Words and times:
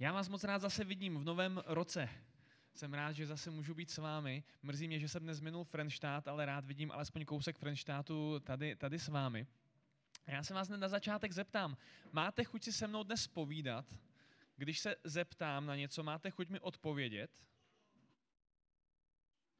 Já 0.00 0.12
vás 0.12 0.28
moc 0.28 0.44
rád 0.44 0.58
zase 0.58 0.84
vidím 0.84 1.18
v 1.18 1.24
novém 1.24 1.62
roce. 1.66 2.08
Jsem 2.74 2.94
rád, 2.94 3.12
že 3.12 3.26
zase 3.26 3.50
můžu 3.50 3.74
být 3.74 3.90
s 3.90 3.98
vámi. 3.98 4.44
Mrzí 4.62 4.86
mě, 4.86 4.98
že 4.98 5.08
jsem 5.08 5.22
dnes 5.22 5.40
minul 5.40 5.64
Frenštát, 5.64 6.28
ale 6.28 6.46
rád 6.46 6.64
vidím 6.64 6.90
alespoň 6.90 7.24
kousek 7.24 7.58
Frenštátu 7.58 8.40
tady, 8.40 8.76
tady 8.76 8.98
s 8.98 9.08
vámi. 9.08 9.46
Já 10.26 10.42
se 10.42 10.54
vás 10.54 10.68
na 10.68 10.88
začátek 10.88 11.32
zeptám, 11.32 11.76
máte 12.12 12.44
chuť 12.44 12.64
si 12.64 12.72
se 12.72 12.86
mnou 12.86 13.02
dnes 13.02 13.26
povídat? 13.26 13.84
Když 14.56 14.78
se 14.78 14.96
zeptám 15.04 15.66
na 15.66 15.76
něco, 15.76 16.02
máte 16.02 16.30
chuť 16.30 16.48
mi 16.48 16.60
odpovědět? 16.60 17.30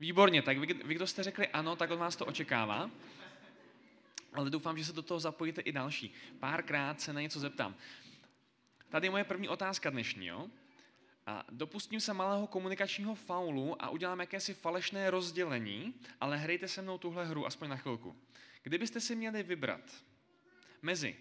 Výborně, 0.01 0.43
tak 0.43 0.59
vy, 0.59 0.67
vy, 0.67 0.95
kdo 0.95 1.07
jste 1.07 1.23
řekli 1.23 1.49
ano, 1.49 1.77
tak 1.77 1.91
od 1.91 1.97
vás 1.97 2.17
to 2.17 2.27
očekává. 2.27 2.91
Ale 4.33 4.51
doufám, 4.51 4.79
že 4.79 4.85
se 4.85 4.93
do 4.93 5.03
toho 5.03 5.21
zapojíte 5.21 5.61
i 5.61 5.73
další. 5.73 6.15
Párkrát 6.41 7.01
se 7.01 7.13
na 7.13 7.21
něco 7.21 7.41
zeptám. 7.41 7.75
Tady 8.89 9.07
je 9.07 9.11
moje 9.11 9.25
první 9.25 9.49
otázka 9.49 9.91
dnešní. 9.91 10.27
Jo? 10.27 10.47
A 11.27 11.45
dopustím 11.51 12.01
se 12.01 12.15
malého 12.15 12.47
komunikačního 12.47 13.15
faulu 13.15 13.83
a 13.83 13.89
udělám 13.89 14.21
jakési 14.21 14.55
falešné 14.55 15.11
rozdělení, 15.11 15.95
ale 16.21 16.37
hrajte 16.37 16.69
se 16.69 16.83
mnou 16.83 16.99
tuhle 16.99 17.27
hru 17.27 17.47
aspoň 17.47 17.69
na 17.69 17.77
chvilku. 17.77 18.17
Kdybyste 18.63 19.01
si 19.01 19.17
měli 19.17 19.43
vybrat 19.43 19.81
mezi 20.83 21.17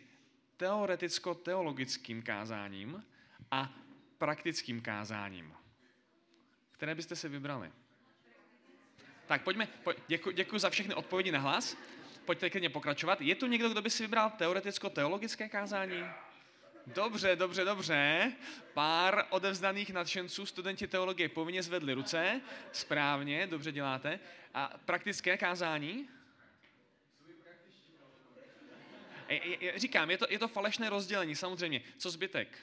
teoreticko-teologickým 0.58 2.22
kázáním 2.22 3.04
a 3.52 3.74
praktickým 4.18 4.82
kázáním, 4.82 5.54
které 6.72 6.96
byste 6.96 7.16
si 7.16 7.30
vybrali? 7.30 7.72
Tak 9.28 9.44
pojďme, 9.44 9.68
pojď, 9.84 9.98
děkuji, 10.08 10.32
děkuji 10.32 10.60
za 10.60 10.70
všechny 10.70 10.94
odpovědi 10.94 11.32
na 11.32 11.40
hlas. 11.40 11.78
Pojďte 12.26 12.50
klidně 12.50 12.70
pokračovat. 12.70 13.22
Je 13.22 13.36
tu 13.36 13.48
někdo, 13.48 13.70
kdo 13.70 13.82
by 13.82 13.90
si 13.90 14.04
vybral 14.04 14.30
teoreticko-teologické 14.30 15.50
kázání? 15.50 16.04
Dobře, 16.88 17.36
dobře, 17.36 17.66
dobře. 17.66 18.32
Pár 18.74 19.26
odevzdaných 19.30 19.90
nadšenců, 19.90 20.46
studenti 20.46 20.88
teologie 20.88 21.30
povinně 21.30 21.64
zvedli 21.64 21.94
ruce. 21.94 22.42
Správně, 22.72 23.48
dobře 23.48 23.72
děláte. 23.72 24.20
A 24.54 24.74
praktické 24.86 25.38
kázání? 25.38 26.10
Říkám, 29.76 30.12
je 30.12 30.18
to, 30.18 30.26
je 30.30 30.40
to 30.40 30.48
falešné 30.48 30.90
rozdělení, 30.90 31.36
samozřejmě. 31.36 31.82
Co 31.98 32.12
zbytek? 32.12 32.58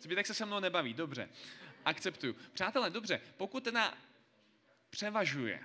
Zbytek 0.00 0.26
se 0.26 0.34
se 0.34 0.46
mnou 0.46 0.60
nebaví, 0.60 0.94
dobře. 0.94 1.28
Akceptuju. 1.84 2.36
Přátelé, 2.52 2.90
dobře, 2.90 3.20
pokud 3.36 3.64
teda 3.64 3.94
převažuje 4.90 5.60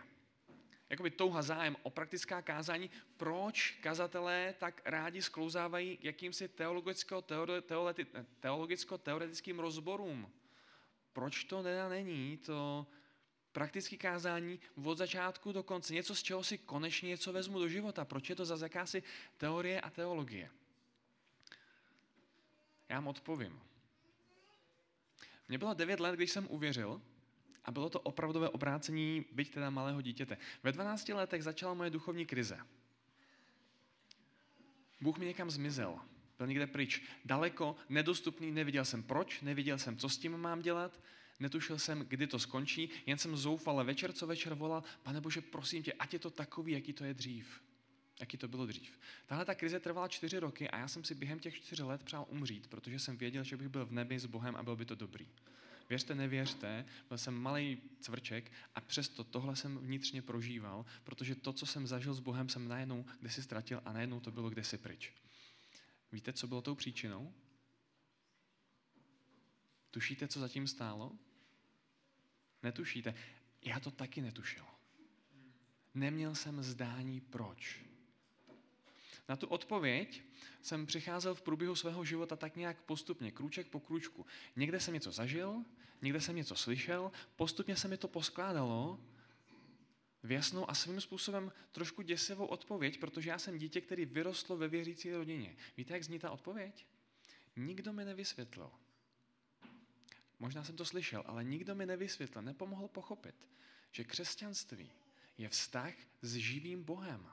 jakoby 0.94 1.12
touha 1.12 1.42
zájem 1.42 1.76
o 1.84 1.90
praktická 1.90 2.42
kázání, 2.42 2.90
proč 3.18 3.72
kazatelé 3.82 4.54
tak 4.60 4.82
rádi 4.86 5.22
sklouzávají 5.22 5.98
k 5.98 6.04
jakýmsi 6.04 6.48
teologicko-teoretickým 8.42 9.60
rozborům? 9.60 10.32
Proč 11.14 11.44
to 11.44 11.64
teda 11.64 11.90
není 11.90 12.38
to 12.38 12.88
praktické 13.52 13.98
kázání 13.98 14.60
od 14.84 14.98
začátku 14.98 15.52
do 15.52 15.64
konce? 15.64 15.94
Něco, 15.94 16.16
z 16.16 16.24
čeho 16.24 16.44
si 16.44 16.58
konečně 16.58 17.10
něco 17.10 17.34
vezmu 17.34 17.60
do 17.60 17.68
života. 17.68 18.06
Proč 18.06 18.30
je 18.30 18.36
to 18.36 18.46
za 18.46 18.58
jakási 18.66 19.04
teorie 19.38 19.82
a 19.82 19.90
teologie? 19.90 20.50
Já 22.90 22.96
vám 22.96 23.08
odpovím. 23.08 23.62
Mně 25.48 25.58
bylo 25.58 25.74
9 25.74 26.00
let, 26.00 26.16
když 26.16 26.32
jsem 26.32 26.48
uvěřil, 26.50 27.02
a 27.66 27.72
bylo 27.72 27.90
to 27.90 28.00
opravdové 28.00 28.50
obrácení, 28.50 29.26
byť 29.32 29.54
teda 29.54 29.70
malého 29.70 30.02
dítěte. 30.02 30.38
Ve 30.64 30.72
12 30.72 31.10
letech 31.10 31.44
začala 31.44 31.74
moje 31.74 31.90
duchovní 31.90 32.26
krize. 32.26 32.60
Bůh 35.02 35.18
mi 35.18 35.26
někam 35.26 35.52
zmizel. 35.52 36.00
Byl 36.38 36.48
někde 36.48 36.68
pryč. 36.68 37.02
Daleko, 37.26 37.76
nedostupný, 37.90 38.52
neviděl 38.52 38.86
jsem 38.86 39.04
proč, 39.04 39.42
neviděl 39.42 39.78
jsem, 39.78 39.98
co 39.98 40.10
s 40.10 40.18
tím 40.18 40.38
mám 40.38 40.62
dělat, 40.62 41.00
netušil 41.40 41.80
jsem, 41.80 42.00
kdy 42.00 42.28
to 42.28 42.40
skončí, 42.40 42.90
jen 43.06 43.18
jsem 43.18 43.38
zoufale 43.38 43.84
večer 43.84 44.14
co 44.14 44.28
večer 44.28 44.54
volal, 44.54 44.84
pane 45.04 45.22
Bože, 45.22 45.42
prosím 45.42 45.84
tě, 45.84 45.94
ať 45.94 46.14
je 46.14 46.20
to 46.20 46.30
takový, 46.30 46.72
jaký 46.72 46.94
to 46.94 47.04
je 47.04 47.14
dřív. 47.14 47.62
Jaký 48.20 48.38
to 48.38 48.48
bylo 48.48 48.66
dřív. 48.66 49.00
Tahle 49.26 49.46
ta 49.46 49.56
krize 49.56 49.80
trvala 49.80 50.08
čtyři 50.08 50.40
roky 50.40 50.70
a 50.70 50.78
já 50.78 50.88
jsem 50.88 51.04
si 51.04 51.16
během 51.16 51.40
těch 51.40 51.56
čtyř 51.56 51.80
let 51.80 52.04
přál 52.04 52.26
umřít, 52.30 52.68
protože 52.68 53.00
jsem 53.00 53.18
věděl, 53.18 53.44
že 53.44 53.58
bych 53.58 53.70
byl 53.70 53.86
v 53.86 53.92
nebi 53.92 54.20
s 54.20 54.26
Bohem 54.26 54.56
a 54.56 54.64
byl 54.64 54.76
by 54.76 54.86
to 54.86 54.96
dobrý. 54.96 55.28
Věřte, 55.90 56.16
nevěřte, 56.16 56.86
byl 57.08 57.18
jsem 57.18 57.34
malý 57.34 57.82
cvrček 58.00 58.52
a 58.76 58.82
přesto 58.82 59.24
tohle 59.24 59.56
jsem 59.56 59.78
vnitřně 59.78 60.22
prožíval, 60.22 60.86
protože 61.04 61.36
to, 61.36 61.54
co 61.54 61.66
jsem 61.66 61.88
zažil 61.88 62.14
s 62.14 62.20
Bohem, 62.20 62.50
jsem 62.50 62.68
najednou 62.68 63.06
si 63.28 63.44
ztratil 63.44 63.82
a 63.86 63.94
najednou 63.94 64.20
to 64.20 64.32
bylo 64.32 64.50
si 64.64 64.78
pryč. 64.78 65.14
Víte, 66.12 66.34
co 66.34 66.48
bylo 66.48 66.62
tou 66.62 66.76
příčinou? 66.76 67.34
Tušíte, 69.92 70.28
co 70.28 70.40
zatím 70.40 70.68
stálo? 70.68 71.12
Netušíte. 72.64 73.16
Já 73.62 73.80
to 73.80 73.92
taky 73.92 74.22
netušil. 74.22 74.66
Neměl 75.94 76.36
jsem 76.36 76.64
zdání 76.64 77.22
proč. 77.22 77.80
Na 79.30 79.36
tu 79.36 79.48
odpověď 79.48 80.24
jsem 80.62 80.86
přicházel 80.86 81.36
v 81.36 81.42
průběhu 81.42 81.76
svého 81.76 82.06
života 82.06 82.36
tak 82.36 82.56
nějak 82.56 82.82
postupně, 82.82 83.32
krůček 83.32 83.68
po 83.68 83.80
krůčku. 83.80 84.26
Někde 84.56 84.80
jsem 84.80 84.94
něco 84.94 85.12
zažil, 85.12 85.64
někde 86.02 86.22
jsem 86.22 86.36
něco 86.36 86.56
slyšel, 86.56 87.12
postupně 87.36 87.76
se 87.76 87.88
mi 87.88 87.98
to 87.98 88.08
poskládalo 88.08 89.00
v 90.24 90.32
jasnou 90.32 90.70
a 90.70 90.74
svým 90.74 91.02
způsobem 91.02 91.52
trošku 91.72 92.02
děsivou 92.02 92.46
odpověď, 92.46 93.00
protože 93.00 93.30
já 93.30 93.40
jsem 93.40 93.58
dítě, 93.58 93.82
který 93.82 94.06
vyrostlo 94.06 94.58
ve 94.58 94.68
věřící 94.68 95.12
rodině. 95.12 95.56
Víte, 95.78 95.94
jak 95.94 96.04
zní 96.04 96.20
ta 96.20 96.32
odpověď? 96.32 96.86
Nikdo 97.56 97.94
mi 97.94 98.06
nevysvětlil. 98.06 98.72
Možná 100.40 100.64
jsem 100.64 100.76
to 100.76 100.86
slyšel, 100.86 101.24
ale 101.26 101.44
nikdo 101.44 101.76
mi 101.76 101.86
nevysvětlil, 101.86 102.42
nepomohl 102.42 102.88
pochopit, 102.88 103.36
že 103.92 104.04
křesťanství 104.04 104.92
je 105.38 105.50
vztah 105.50 105.94
s 106.22 106.34
živým 106.34 106.84
Bohem 106.84 107.30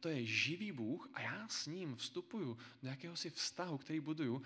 to 0.00 0.08
je 0.08 0.26
živý 0.26 0.72
Bůh 0.72 1.08
a 1.14 1.20
já 1.20 1.48
s 1.48 1.66
ním 1.66 1.96
vstupuju 1.96 2.58
do 2.82 2.88
jakéhosi 2.88 3.30
vztahu, 3.30 3.78
který 3.78 4.00
buduju. 4.00 4.42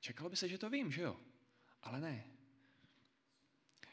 Čekalo 0.00 0.30
by 0.30 0.36
se, 0.36 0.48
že 0.48 0.58
to 0.58 0.70
vím, 0.70 0.92
že 0.92 1.02
jo? 1.02 1.16
Ale 1.82 2.00
ne. 2.00 2.24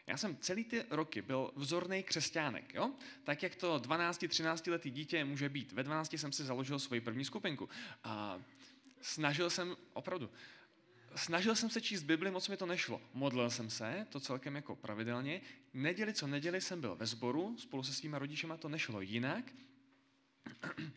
Já 0.08 0.18
jsem 0.18 0.38
celý 0.38 0.64
ty 0.64 0.86
roky 0.90 1.22
byl 1.22 1.52
vzorný 1.56 2.04
křesťánek, 2.04 2.74
jo? 2.74 2.94
Tak 3.24 3.44
jak 3.44 3.56
to 3.56 3.80
12-13 3.80 4.72
letý 4.72 4.92
dítě 4.92 5.26
může 5.26 5.50
být. 5.50 5.72
Ve 5.72 5.84
12 5.84 6.14
jsem 6.14 6.32
si 6.32 6.44
založil 6.44 6.80
svoji 6.80 7.02
první 7.02 7.26
skupinku. 7.26 7.70
A 8.04 8.42
snažil 9.02 9.50
jsem, 9.50 9.78
opravdu, 9.94 10.30
snažil 11.16 11.56
jsem 11.56 11.70
se 11.70 11.82
číst 11.82 12.04
Bibli, 12.04 12.32
moc 12.32 12.48
mi 12.48 12.58
to 12.58 12.66
nešlo. 12.66 13.02
Modlil 13.14 13.50
jsem 13.50 13.70
se, 13.70 14.08
to 14.10 14.20
celkem 14.20 14.56
jako 14.56 14.76
pravidelně. 14.76 15.42
Neděli 15.74 16.14
co 16.14 16.28
neděli 16.28 16.62
jsem 16.62 16.82
byl 16.82 16.96
ve 16.96 17.06
sboru, 17.06 17.58
spolu 17.58 17.84
se 17.84 17.94
svýma 17.94 18.20
rodičema 18.20 18.58
to 18.58 18.70
nešlo 18.70 19.02
jinak. 19.02 19.54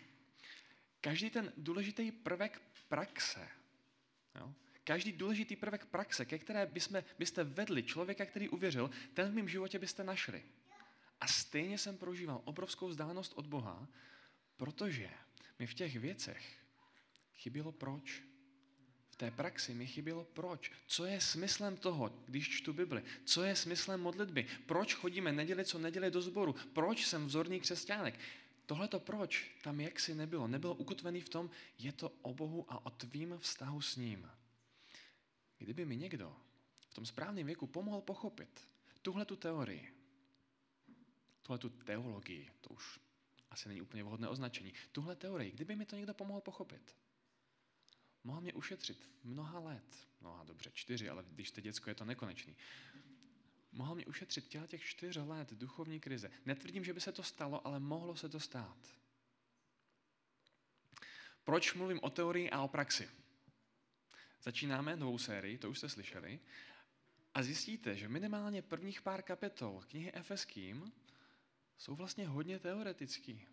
Každý 1.00 1.30
ten 1.30 1.52
důležitý 1.56 2.12
prvek 2.12 2.62
praxe, 2.88 3.48
jo? 4.34 4.54
každý 4.84 5.12
důležitý 5.12 5.56
prvek 5.56 5.86
praxe, 5.86 6.24
ke 6.24 6.38
které 6.38 6.66
byste, 6.66 7.04
byste 7.18 7.44
vedli 7.44 7.82
člověka, 7.82 8.26
který 8.26 8.48
uvěřil, 8.48 8.90
ten 9.14 9.30
v 9.30 9.34
mém 9.34 9.48
životě 9.48 9.78
byste 9.78 10.04
našli. 10.04 10.42
A 11.20 11.26
stejně 11.26 11.78
jsem 11.78 11.98
prožíval 11.98 12.42
obrovskou 12.44 12.88
vzdálenost 12.88 13.32
od 13.36 13.46
Boha, 13.46 13.88
protože 14.56 15.10
mi 15.58 15.66
v 15.66 15.74
těch 15.74 15.96
věcech 15.96 16.58
chybělo 17.34 17.72
proč 17.72 18.22
té 19.22 19.30
praxi 19.30 19.74
mi 19.74 19.86
chybělo 19.86 20.24
proč. 20.24 20.72
Co 20.86 21.04
je 21.04 21.20
smyslem 21.20 21.76
toho, 21.76 22.12
když 22.26 22.48
čtu 22.48 22.72
Bibli? 22.72 23.02
Co 23.24 23.42
je 23.42 23.56
smyslem 23.56 24.00
modlitby? 24.00 24.46
Proč 24.66 24.94
chodíme 24.94 25.32
neděli 25.32 25.64
co 25.64 25.78
neděli 25.78 26.10
do 26.10 26.22
sboru? 26.22 26.54
Proč 26.72 27.06
jsem 27.06 27.26
vzorný 27.26 27.60
křesťánek? 27.60 28.18
Tohle 28.66 28.88
to 28.88 29.00
proč 29.00 29.50
tam 29.62 29.80
jaksi 29.80 30.14
nebylo. 30.14 30.48
Nebylo 30.48 30.74
ukotvený 30.74 31.20
v 31.20 31.28
tom, 31.28 31.50
je 31.78 31.92
to 31.92 32.12
o 32.22 32.34
Bohu 32.34 32.66
a 32.68 32.86
o 32.86 32.90
tvým 32.90 33.38
vztahu 33.38 33.80
s 33.80 33.96
ním. 33.96 34.30
Kdyby 35.58 35.84
mi 35.84 35.96
někdo 35.96 36.36
v 36.90 36.94
tom 36.94 37.06
správném 37.06 37.46
věku 37.46 37.66
pomohl 37.66 38.00
pochopit 38.00 38.60
tuhle 39.02 39.24
tu 39.24 39.36
teorii, 39.36 39.92
tuhle 41.42 41.58
tu 41.58 41.68
teologii, 41.68 42.50
to 42.60 42.74
už 42.74 43.00
asi 43.50 43.68
není 43.68 43.80
úplně 43.82 44.04
vhodné 44.04 44.28
označení, 44.28 44.72
tuhle 44.92 45.16
teorii, 45.16 45.50
kdyby 45.50 45.76
mi 45.76 45.86
to 45.86 45.96
někdo 45.96 46.14
pomohl 46.14 46.40
pochopit, 46.40 46.96
mohl 48.24 48.40
mě 48.40 48.52
ušetřit 48.52 49.10
mnoha 49.24 49.58
let. 49.58 50.08
Mnoha 50.20 50.44
dobře, 50.44 50.70
čtyři, 50.74 51.08
ale 51.08 51.24
když 51.30 51.48
jste 51.48 51.60
děcko, 51.60 51.90
je 51.90 51.94
to 51.94 52.04
nekonečný. 52.04 52.56
Mohl 53.72 53.94
mě 53.94 54.06
ušetřit 54.06 54.48
těla 54.48 54.66
těch 54.66 54.84
čtyř 54.84 55.16
let 55.16 55.52
duchovní 55.52 56.00
krize. 56.00 56.30
Netvrdím, 56.46 56.84
že 56.84 56.92
by 56.92 57.00
se 57.00 57.12
to 57.12 57.22
stalo, 57.22 57.66
ale 57.66 57.80
mohlo 57.80 58.16
se 58.16 58.28
to 58.28 58.40
stát. 58.40 58.78
Proč 61.44 61.74
mluvím 61.74 61.98
o 62.02 62.10
teorii 62.10 62.50
a 62.50 62.62
o 62.62 62.68
praxi? 62.68 63.10
Začínáme 64.42 64.96
novou 64.96 65.18
sérii, 65.18 65.58
to 65.58 65.70
už 65.70 65.78
jste 65.78 65.88
slyšeli, 65.88 66.40
a 67.34 67.42
zjistíte, 67.42 67.96
že 67.96 68.08
minimálně 68.08 68.62
prvních 68.62 69.02
pár 69.02 69.22
kapitol 69.22 69.82
knihy 69.88 70.12
Efeským 70.14 70.92
jsou 71.78 71.94
vlastně 71.94 72.28
hodně 72.28 72.58
teoretický. 72.58 73.46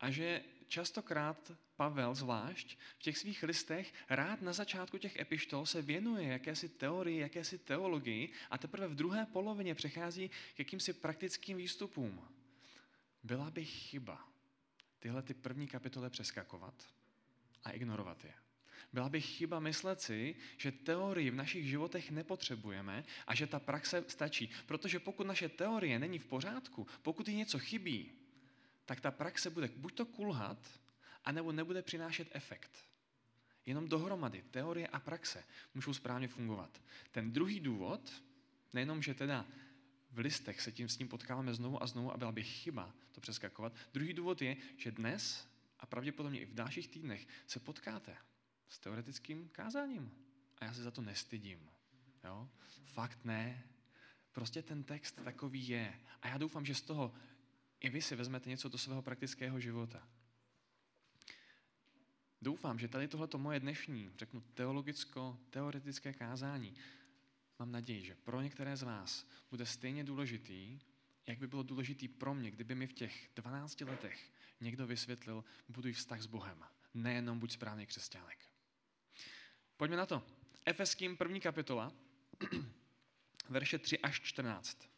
A 0.00 0.10
že 0.10 0.42
častokrát 0.68 1.52
Pavel 1.76 2.14
zvlášť 2.14 2.78
v 2.98 3.02
těch 3.02 3.18
svých 3.18 3.42
listech 3.42 3.94
rád 4.08 4.42
na 4.42 4.52
začátku 4.52 4.98
těch 4.98 5.16
epištol 5.16 5.66
se 5.66 5.82
věnuje 5.82 6.28
jakési 6.28 6.68
teorii, 6.68 7.18
jakési 7.18 7.58
teologii 7.58 8.32
a 8.50 8.58
teprve 8.58 8.88
v 8.88 8.94
druhé 8.94 9.26
polovině 9.26 9.74
přechází 9.74 10.28
k 10.28 10.58
jakýmsi 10.58 10.92
praktickým 10.92 11.56
výstupům. 11.56 12.28
Byla 13.22 13.50
by 13.50 13.64
chyba 13.64 14.28
tyhle 14.98 15.22
ty 15.22 15.34
první 15.34 15.66
kapitole 15.66 16.10
přeskakovat 16.10 16.74
a 17.64 17.70
ignorovat 17.70 18.24
je. 18.24 18.34
Byla 18.92 19.08
by 19.08 19.20
chyba 19.20 19.60
myslet 19.60 20.00
si, 20.00 20.36
že 20.56 20.72
teorii 20.72 21.30
v 21.30 21.34
našich 21.34 21.64
životech 21.68 22.10
nepotřebujeme 22.10 23.04
a 23.26 23.34
že 23.34 23.46
ta 23.46 23.60
praxe 23.60 24.04
stačí. 24.08 24.50
Protože 24.66 25.00
pokud 25.00 25.26
naše 25.26 25.48
teorie 25.48 25.98
není 25.98 26.18
v 26.18 26.26
pořádku, 26.26 26.86
pokud 27.02 27.28
jí 27.28 27.36
něco 27.36 27.58
chybí, 27.58 28.19
tak 28.90 29.00
ta 29.00 29.10
praxe 29.10 29.50
bude 29.50 29.68
buď 29.76 29.94
to 29.94 30.06
kulhat, 30.06 30.80
anebo 31.24 31.52
nebude 31.52 31.82
přinášet 31.82 32.28
efekt. 32.32 32.70
Jenom 33.66 33.88
dohromady 33.88 34.42
teorie 34.50 34.86
a 34.86 35.00
praxe 35.00 35.44
můžou 35.74 35.94
správně 35.94 36.28
fungovat. 36.28 36.82
Ten 37.10 37.32
druhý 37.32 37.60
důvod, 37.60 38.22
nejenom, 38.72 39.02
že 39.02 39.14
teda 39.14 39.46
v 40.10 40.18
listech 40.18 40.60
se 40.60 40.72
tím 40.72 40.88
s 40.88 40.96
tím 40.96 41.08
potkáváme 41.08 41.54
znovu 41.54 41.82
a 41.82 41.86
znovu 41.86 42.12
a 42.12 42.16
byla 42.16 42.32
by 42.32 42.44
chyba 42.44 42.94
to 43.12 43.20
přeskakovat. 43.20 43.72
Druhý 43.92 44.12
důvod 44.12 44.42
je, 44.42 44.56
že 44.76 44.90
dnes 44.90 45.48
a 45.78 45.86
pravděpodobně 45.86 46.40
i 46.40 46.46
v 46.46 46.54
dalších 46.54 46.88
týdnech 46.88 47.26
se 47.46 47.60
potkáte 47.60 48.16
s 48.68 48.78
teoretickým 48.78 49.48
kázáním. 49.48 50.10
A 50.58 50.64
já 50.64 50.74
se 50.74 50.82
za 50.82 50.90
to 50.90 51.02
nestydím. 51.02 51.70
Jo? 52.24 52.48
Fakt 52.84 53.24
ne. 53.24 53.64
Prostě 54.32 54.62
ten 54.62 54.82
text 54.82 55.20
takový 55.24 55.68
je. 55.68 56.00
A 56.22 56.28
já 56.28 56.38
doufám, 56.38 56.66
že 56.66 56.74
z 56.74 56.82
toho 56.82 57.14
i 57.80 57.90
vy 57.90 58.02
si 58.02 58.16
vezmete 58.16 58.50
něco 58.50 58.68
do 58.68 58.78
svého 58.78 59.02
praktického 59.02 59.60
života. 59.60 60.08
Doufám, 62.42 62.78
že 62.78 62.88
tady 62.88 63.08
tohleto 63.08 63.38
moje 63.38 63.60
dnešní, 63.60 64.10
řeknu 64.18 64.40
teologicko-teoretické 64.54 66.12
kázání, 66.12 66.74
mám 67.58 67.72
naději, 67.72 68.04
že 68.04 68.14
pro 68.14 68.40
některé 68.40 68.76
z 68.76 68.82
vás 68.82 69.26
bude 69.50 69.66
stejně 69.66 70.04
důležitý, 70.04 70.80
jak 71.26 71.38
by 71.38 71.46
bylo 71.46 71.62
důležitý 71.62 72.08
pro 72.08 72.34
mě, 72.34 72.50
kdyby 72.50 72.74
mi 72.74 72.86
v 72.86 72.92
těch 72.92 73.30
12 73.36 73.80
letech 73.80 74.32
někdo 74.60 74.86
vysvětlil, 74.86 75.44
buduj 75.68 75.92
vztah 75.92 76.20
s 76.20 76.26
Bohem, 76.26 76.64
nejenom 76.94 77.38
buď 77.38 77.52
správný 77.52 77.86
křesťánek. 77.86 78.38
Pojďme 79.76 79.96
na 79.96 80.06
to. 80.06 80.22
Efeským 80.66 81.16
první 81.16 81.40
kapitola, 81.40 81.92
verše 83.48 83.78
3 83.78 83.98
až 83.98 84.20
14. 84.20 84.88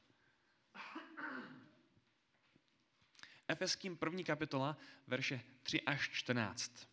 Efeským 3.53 3.97
první 3.97 4.25
kapitola, 4.25 4.77
verše 5.07 5.41
3 5.63 5.83
až 5.83 6.11
14. 6.11 6.89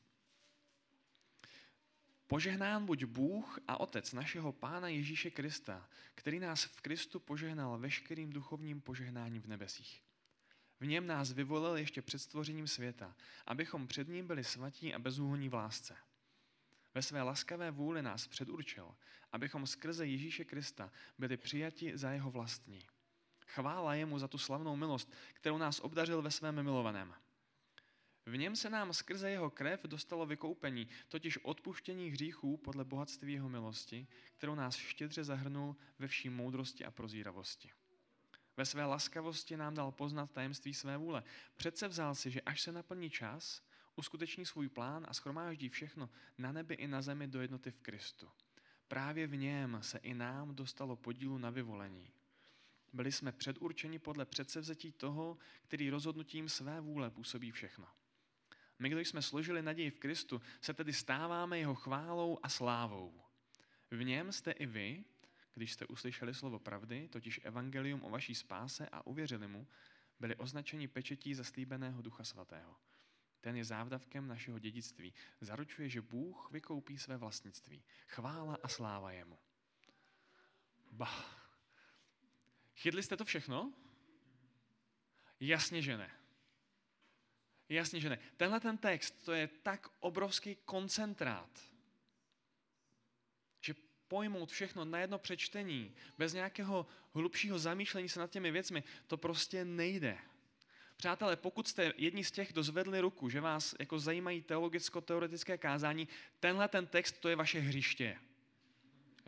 Požehnán 2.28 2.86
buď 2.86 3.04
Bůh 3.04 3.60
a 3.68 3.80
Otec 3.80 4.14
našeho 4.14 4.52
Pána 4.52 4.88
Ježíše 4.88 5.32
Krista, 5.32 5.90
který 6.16 6.40
nás 6.40 6.64
v 6.64 6.82
Kristu 6.82 7.20
požehnal 7.20 7.80
veškerým 7.80 8.30
duchovním 8.30 8.82
požehnáním 8.82 9.42
v 9.42 9.48
nebesích. 9.48 10.04
V 10.80 10.86
něm 10.86 11.08
nás 11.08 11.32
vyvolil 11.32 11.78
ještě 11.78 12.02
před 12.02 12.20
stvořením 12.20 12.68
světa, 12.68 13.16
abychom 13.46 13.88
před 13.88 14.08
ním 14.08 14.28
byli 14.28 14.44
svatí 14.44 14.94
a 14.94 15.00
bezúhoní 15.00 15.50
v 15.50 15.54
lásce. 15.54 15.98
Ve 16.94 17.02
své 17.02 17.22
laskavé 17.22 17.72
vůli 17.72 18.02
nás 18.02 18.28
předurčil, 18.28 18.96
abychom 19.32 19.68
skrze 19.68 20.08
Ježíše 20.08 20.46
Krista 20.46 20.92
byli 21.18 21.38
přijati 21.38 21.98
za 21.98 22.12
jeho 22.12 22.32
vlastní. 22.32 22.88
Chvála 23.54 23.96
jemu 23.96 24.20
za 24.20 24.28
tu 24.28 24.38
slavnou 24.38 24.76
milost, 24.76 25.14
kterou 25.34 25.58
nás 25.58 25.80
obdařil 25.80 26.22
ve 26.22 26.32
svém 26.32 26.64
milovaném. 26.64 27.14
V 28.26 28.38
něm 28.38 28.56
se 28.56 28.70
nám 28.70 28.94
skrze 28.94 29.30
jeho 29.30 29.50
krev 29.50 29.84
dostalo 29.84 30.26
vykoupení, 30.26 30.88
totiž 31.08 31.38
odpuštění 31.38 32.10
hříchů 32.10 32.58
podle 32.58 32.86
bohatství 32.86 33.34
jeho 33.34 33.50
milosti, 33.50 34.08
kterou 34.38 34.56
nás 34.56 34.76
štědře 34.76 35.24
zahrnul 35.24 35.76
ve 36.00 36.08
vší 36.08 36.30
moudrosti 36.30 36.86
a 36.86 36.92
prozíravosti. 36.92 37.72
Ve 38.58 38.66
své 38.66 38.86
laskavosti 38.86 39.58
nám 39.58 39.76
dal 39.76 39.92
poznat 39.92 40.32
tajemství 40.32 40.74
své 40.74 40.98
vůle. 40.98 41.24
Přece 41.56 41.88
vzal 41.88 42.16
si, 42.16 42.32
že 42.32 42.42
až 42.42 42.62
se 42.62 42.72
naplní 42.72 43.10
čas, 43.10 43.62
uskuteční 43.96 44.46
svůj 44.46 44.70
plán 44.70 45.06
a 45.10 45.14
schromáždí 45.14 45.70
všechno 45.70 46.10
na 46.38 46.52
nebi 46.52 46.74
i 46.74 46.88
na 46.88 47.02
zemi 47.02 47.28
do 47.28 47.42
jednoty 47.42 47.72
v 47.72 47.80
Kristu. 47.80 48.30
Právě 48.88 49.28
v 49.28 49.36
něm 49.36 49.80
se 49.82 49.98
i 49.98 50.14
nám 50.14 50.56
dostalo 50.56 50.96
podílu 50.96 51.38
na 51.38 51.50
vyvolení. 51.50 52.12
Byli 52.94 53.12
jsme 53.12 53.32
předurčeni 53.32 54.00
podle 54.00 54.26
předsevzetí 54.26 54.92
toho, 54.92 55.38
který 55.64 55.90
rozhodnutím 55.90 56.50
své 56.50 56.82
vůle 56.82 57.10
působí 57.10 57.52
všechno. 57.52 57.88
My, 58.80 58.90
kdo 58.90 59.00
jsme 59.00 59.22
složili 59.22 59.62
naději 59.62 59.90
v 59.90 60.00
Kristu, 60.00 60.42
se 60.62 60.74
tedy 60.74 60.94
stáváme 60.94 61.60
jeho 61.60 61.76
chválou 61.76 62.40
a 62.44 62.50
slávou. 62.50 63.22
V 63.92 64.04
něm 64.04 64.32
jste 64.32 64.52
i 64.52 64.66
vy, 64.66 65.04
když 65.54 65.74
jste 65.74 65.86
uslyšeli 65.86 66.34
slovo 66.34 66.60
pravdy, 66.60 67.08
totiž 67.08 67.40
evangelium 67.44 68.04
o 68.04 68.10
vaší 68.10 68.36
spáse 68.36 68.90
a 68.92 69.08
uvěřili 69.08 69.48
mu, 69.48 69.68
byli 70.20 70.36
označeni 70.36 70.88
pečetí 70.88 71.34
zaslíbeného 71.34 72.02
Ducha 72.02 72.24
Svatého. 72.24 72.76
Ten 73.42 73.56
je 73.56 73.66
závdavkem 73.66 74.28
našeho 74.28 74.60
dědictví. 74.60 75.14
Zaručuje, 75.42 75.90
že 75.90 76.02
Bůh 76.02 76.52
vykoupí 76.52 76.98
své 76.98 77.18
vlastnictví. 77.18 77.84
Chvála 78.08 78.58
a 78.64 78.68
sláva 78.68 79.12
jemu. 79.12 79.38
Bah. 80.92 81.39
Chytli 82.80 83.04
jste 83.04 83.18
to 83.18 83.26
všechno? 83.26 83.74
Jasně, 85.40 85.82
že 85.82 85.98
ne. 85.98 86.12
Jasně, 87.70 88.00
že 88.00 88.10
ne. 88.10 88.20
Tenhle 88.38 88.60
ten 88.60 88.78
text, 88.78 89.26
to 89.26 89.34
je 89.34 89.48
tak 89.48 89.88
obrovský 90.00 90.56
koncentrát, 90.66 91.50
že 93.62 93.74
pojmout 94.08 94.52
všechno 94.52 94.86
na 94.86 95.00
jedno 95.00 95.20
přečtení, 95.20 95.96
bez 96.18 96.34
nějakého 96.34 96.88
hlubšího 97.14 97.60
zamýšlení 97.60 98.10
se 98.10 98.20
nad 98.20 98.32
těmi 98.32 98.52
věcmi, 98.52 98.84
to 99.08 99.18
prostě 99.18 99.66
nejde. 99.66 100.18
Přátelé, 100.98 101.36
pokud 101.36 101.68
jste 101.68 101.94
jedni 101.98 102.24
z 102.24 102.32
těch, 102.32 102.52
kdo 102.52 102.64
zvedli 102.64 103.02
ruku, 103.02 103.30
že 103.30 103.42
vás 103.42 103.76
jako 103.80 104.00
zajímají 104.00 104.42
teologicko-teoretické 104.42 105.58
kázání, 105.58 106.08
tenhle 106.40 106.68
ten 106.68 106.88
text, 106.88 107.20
to 107.20 107.30
je 107.30 107.36
vaše 107.36 107.60
hřiště. 107.60 108.29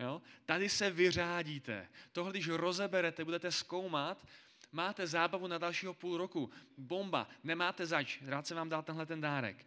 Jo? 0.02 0.22
Tady 0.46 0.68
se 0.68 0.90
vyřádíte. 0.90 1.88
Tohle, 2.12 2.32
když 2.32 2.48
rozeberete, 2.48 3.24
budete 3.24 3.52
zkoumat, 3.52 4.26
máte 4.72 5.06
zábavu 5.06 5.46
na 5.46 5.58
dalšího 5.58 5.94
půl 5.94 6.16
roku. 6.16 6.50
Bomba, 6.78 7.28
nemáte 7.44 7.86
zač, 7.86 8.18
rád 8.22 8.46
se 8.46 8.54
vám 8.54 8.68
dal 8.68 8.82
tenhle 8.82 9.06
ten 9.06 9.20
dárek. 9.20 9.66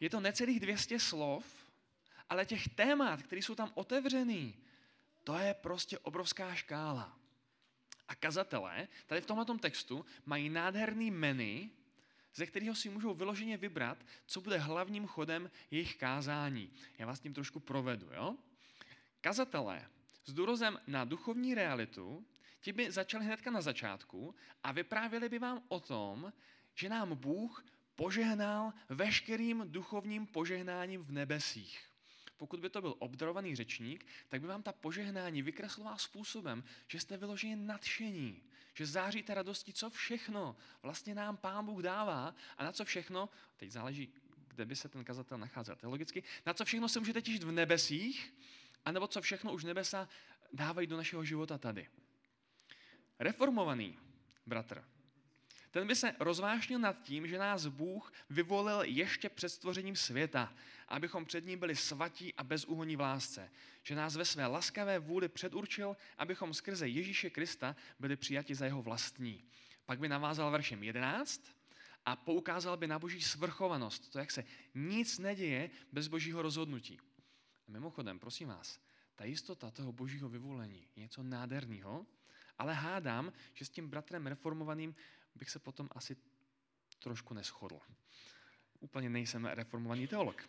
Je 0.00 0.10
to 0.10 0.20
necelých 0.20 0.60
200 0.60 1.00
slov, 1.00 1.44
ale 2.30 2.46
těch 2.46 2.68
témat, 2.68 3.22
které 3.22 3.42
jsou 3.42 3.54
tam 3.54 3.70
otevřený, 3.74 4.54
to 5.24 5.34
je 5.34 5.54
prostě 5.54 5.98
obrovská 5.98 6.54
škála. 6.54 7.18
A 8.08 8.14
kazatelé 8.14 8.88
tady 9.06 9.20
v 9.20 9.26
tomhle 9.26 9.58
textu 9.60 10.06
mají 10.26 10.48
nádherný 10.48 11.10
menu, 11.10 11.70
ze 12.34 12.46
kterého 12.46 12.74
si 12.74 12.88
můžou 12.88 13.14
vyloženě 13.14 13.56
vybrat, 13.56 13.98
co 14.26 14.40
bude 14.40 14.58
hlavním 14.58 15.06
chodem 15.06 15.50
jejich 15.70 15.96
kázání. 15.96 16.70
Já 16.98 17.06
vás 17.06 17.20
tím 17.20 17.34
trošku 17.34 17.60
provedu. 17.60 18.08
Jo? 18.14 18.36
Kazatelé 19.20 19.86
s 20.24 20.32
důrazem 20.32 20.78
na 20.86 21.04
duchovní 21.04 21.54
realitu 21.54 22.26
ti 22.60 22.72
by 22.72 22.90
začali 22.90 23.24
hnedka 23.24 23.50
na 23.50 23.60
začátku 23.60 24.34
a 24.62 24.72
vyprávěli 24.72 25.28
by 25.28 25.38
vám 25.38 25.62
o 25.68 25.80
tom, 25.80 26.32
že 26.74 26.88
nám 26.88 27.16
Bůh 27.16 27.64
požehnal 27.94 28.72
veškerým 28.88 29.64
duchovním 29.66 30.26
požehnáním 30.26 31.02
v 31.02 31.12
nebesích. 31.12 31.88
Pokud 32.36 32.60
by 32.60 32.70
to 32.70 32.80
byl 32.80 32.94
obdarovaný 32.98 33.56
řečník, 33.56 34.06
tak 34.28 34.40
by 34.40 34.46
vám 34.46 34.62
ta 34.62 34.72
požehnání 34.72 35.42
vykresloval 35.42 35.98
způsobem, 35.98 36.64
že 36.88 37.00
jste 37.00 37.16
vyloženě 37.16 37.56
nadšení, 37.56 38.42
že 38.74 38.86
záříte 38.86 39.34
radostí, 39.34 39.72
co 39.72 39.90
všechno 39.90 40.56
vlastně 40.82 41.14
nám 41.14 41.36
Pán 41.36 41.64
Bůh 41.64 41.82
dává 41.82 42.34
a 42.58 42.64
na 42.64 42.72
co 42.72 42.84
všechno, 42.84 43.28
teď 43.56 43.70
záleží, 43.70 44.12
kde 44.48 44.64
by 44.64 44.76
se 44.76 44.88
ten 44.88 45.04
kazatel 45.04 45.38
nacházel 45.38 45.76
teologicky, 45.76 46.22
na 46.46 46.54
co 46.54 46.64
všechno 46.64 46.88
se 46.88 46.98
můžete 46.98 47.22
těšit 47.22 47.42
v 47.42 47.52
nebesích, 47.52 48.34
anebo 48.84 49.06
co 49.06 49.20
všechno 49.20 49.52
už 49.52 49.64
nebesa 49.64 50.08
dávají 50.52 50.86
do 50.86 50.96
našeho 50.96 51.24
života 51.24 51.58
tady. 51.58 51.88
Reformovaný 53.18 53.98
bratr, 54.46 54.84
ten 55.70 55.88
by 55.88 55.96
se 55.96 56.14
rozvášnil 56.20 56.78
nad 56.78 57.02
tím, 57.02 57.26
že 57.26 57.38
nás 57.38 57.66
Bůh 57.66 58.12
vyvolil 58.30 58.82
ještě 58.82 59.28
před 59.28 59.48
stvořením 59.48 59.96
světa, 59.96 60.54
abychom 60.88 61.24
před 61.24 61.46
ním 61.46 61.58
byli 61.58 61.76
svatí 61.76 62.34
a 62.34 62.44
bezúhoní 62.44 62.96
v 62.96 63.00
lásce. 63.00 63.50
Že 63.82 63.94
nás 63.94 64.16
ve 64.16 64.24
své 64.24 64.46
laskavé 64.46 64.98
vůli 64.98 65.28
předurčil, 65.28 65.96
abychom 66.18 66.54
skrze 66.54 66.88
Ježíše 66.88 67.30
Krista 67.30 67.76
byli 67.98 68.16
přijati 68.16 68.54
za 68.54 68.64
jeho 68.64 68.82
vlastní. 68.82 69.44
Pak 69.86 69.98
by 69.98 70.08
navázal 70.08 70.50
veršem 70.50 70.82
11 70.82 71.42
a 72.06 72.16
poukázal 72.16 72.76
by 72.76 72.86
na 72.86 72.98
boží 72.98 73.22
svrchovanost, 73.22 74.12
to, 74.12 74.18
jak 74.18 74.30
se 74.30 74.44
nic 74.74 75.18
neděje 75.18 75.70
bez 75.92 76.08
božího 76.08 76.42
rozhodnutí. 76.42 77.00
A 77.68 77.70
mimochodem, 77.70 78.18
prosím 78.18 78.48
vás, 78.48 78.80
ta 79.14 79.24
jistota 79.24 79.70
toho 79.70 79.92
božího 79.92 80.28
vyvolení 80.28 80.88
je 80.96 81.02
něco 81.02 81.22
nádherného, 81.22 82.06
ale 82.58 82.74
hádám, 82.74 83.32
že 83.54 83.64
s 83.64 83.70
tím 83.70 83.88
bratrem 83.88 84.26
reformovaným 84.26 84.94
bych 85.34 85.50
se 85.50 85.58
potom 85.58 85.88
asi 85.92 86.16
trošku 86.98 87.34
neschodl. 87.34 87.80
Úplně 88.80 89.10
nejsem 89.10 89.44
reformovaný 89.44 90.06
teolog. 90.06 90.48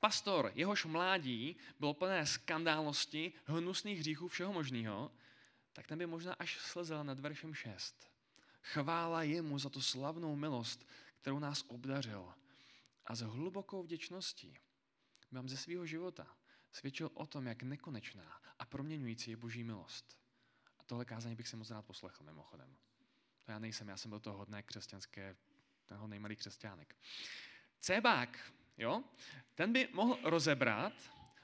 Pastor, 0.00 0.52
jehož 0.54 0.84
mládí 0.84 1.56
bylo 1.80 1.94
plné 1.94 2.26
skandálnosti, 2.26 3.32
hnusných 3.44 3.98
hříchů, 3.98 4.28
všeho 4.28 4.52
možného, 4.52 5.12
tak 5.72 5.86
ten 5.86 5.98
by 5.98 6.06
možná 6.06 6.32
až 6.34 6.58
slzel 6.58 7.04
nad 7.04 7.18
veršem 7.18 7.54
6. 7.54 8.10
Chvála 8.62 9.22
jemu 9.22 9.58
za 9.58 9.68
tu 9.68 9.82
slavnou 9.82 10.36
milost, 10.36 10.86
kterou 11.20 11.38
nás 11.38 11.64
obdařil. 11.68 12.34
A 13.06 13.14
s 13.14 13.20
hlubokou 13.20 13.82
vděčností 13.82 14.58
mám 15.30 15.48
ze 15.48 15.56
svého 15.56 15.86
života 15.86 16.26
svědčil 16.72 17.10
o 17.14 17.26
tom, 17.26 17.46
jak 17.46 17.62
nekonečná 17.62 18.40
a 18.58 18.64
proměňující 18.64 19.30
je 19.30 19.36
boží 19.36 19.64
milost. 19.64 20.18
A 20.78 20.84
tohle 20.84 21.04
kázání 21.04 21.36
bych 21.36 21.48
si 21.48 21.56
moc 21.56 21.70
rád 21.70 21.82
poslechl 21.82 22.24
mimochodem. 22.24 22.76
To 23.44 23.52
já 23.52 23.58
nejsem, 23.58 23.88
já 23.88 23.96
jsem 23.96 24.08
byl 24.08 24.20
to 24.20 24.32
hodné 24.32 24.62
křesťanské, 24.62 25.36
toho 25.86 26.06
nejmalý 26.06 26.36
křesťánek. 26.36 26.96
Cébák, 27.80 28.52
jo, 28.78 29.04
ten 29.54 29.72
by 29.72 29.88
mohl 29.92 30.18
rozebrat, 30.22 30.92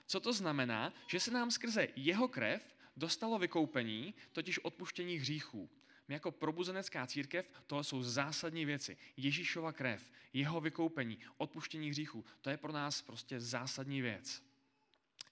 co 0.06 0.20
to 0.20 0.32
znamená, 0.32 0.92
že 1.06 1.20
se 1.20 1.30
nám 1.30 1.50
skrze 1.50 1.88
jeho 1.96 2.28
krev 2.28 2.74
dostalo 2.96 3.38
vykoupení, 3.38 4.14
totiž 4.32 4.58
odpuštění 4.58 5.16
hříchů. 5.16 5.70
My 6.08 6.14
jako 6.14 6.30
probuzenecká 6.30 7.06
církev, 7.06 7.50
to 7.66 7.84
jsou 7.84 8.02
zásadní 8.02 8.64
věci. 8.64 8.96
Ježíšova 9.16 9.72
krev, 9.72 10.10
jeho 10.32 10.60
vykoupení, 10.60 11.18
odpuštění 11.36 11.90
hříchů, 11.90 12.24
to 12.40 12.50
je 12.50 12.56
pro 12.56 12.72
nás 12.72 13.02
prostě 13.02 13.40
zásadní 13.40 14.02
věc. 14.02 14.42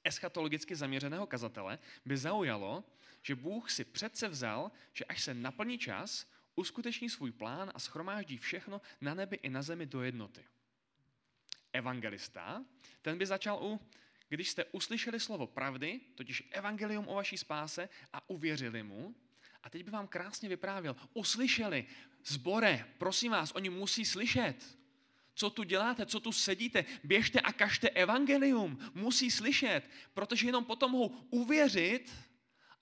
Eschatologicky 0.05 0.77
zaměřeného 0.77 1.27
kazatele 1.27 1.79
by 2.05 2.17
zaujalo, 2.17 2.85
že 3.23 3.35
Bůh 3.35 3.71
si 3.71 3.85
přece 3.85 4.29
vzal, 4.29 4.73
že 4.93 5.05
až 5.05 5.23
se 5.23 5.35
naplní 5.35 5.79
čas, 5.79 6.27
uskuteční 6.55 7.11
svůj 7.11 7.33
plán 7.33 7.73
a 7.75 7.79
schromáždí 7.79 8.39
všechno 8.39 8.81
na 9.01 9.15
nebi 9.15 9.37
i 9.37 9.51
na 9.51 9.63
zemi 9.63 9.87
do 9.87 10.03
jednoty. 10.03 10.45
Evangelista, 11.73 12.65
ten 13.03 13.19
by 13.19 13.27
začal 13.27 13.65
u, 13.65 13.81
když 14.29 14.51
jste 14.51 14.65
uslyšeli 14.65 15.21
slovo 15.21 15.47
pravdy, 15.47 16.01
totiž 16.15 16.49
evangelium 16.51 17.09
o 17.09 17.15
vaší 17.15 17.39
spáse 17.39 17.89
a 18.13 18.31
uvěřili 18.31 18.83
mu, 18.83 19.15
a 19.63 19.71
teď 19.71 19.85
by 19.85 19.91
vám 19.91 20.09
krásně 20.09 20.49
vyprávěl, 20.49 20.97
uslyšeli, 21.15 21.87
zbore, 22.25 22.87
prosím 22.99 23.33
vás, 23.33 23.53
oni 23.53 23.71
musí 23.71 24.05
slyšet. 24.05 24.79
Co 25.35 25.51
tu 25.51 25.63
děláte, 25.63 26.07
co 26.07 26.21
tu 26.21 26.33
sedíte, 26.33 26.85
běžte 27.05 27.41
a 27.41 27.53
kažte 27.53 27.89
evangelium, 27.89 28.79
musí 28.95 29.31
slyšet, 29.31 29.83
protože 30.15 30.47
jenom 30.47 30.65
potom 30.65 30.91
mohou 30.91 31.09
uvěřit 31.31 32.13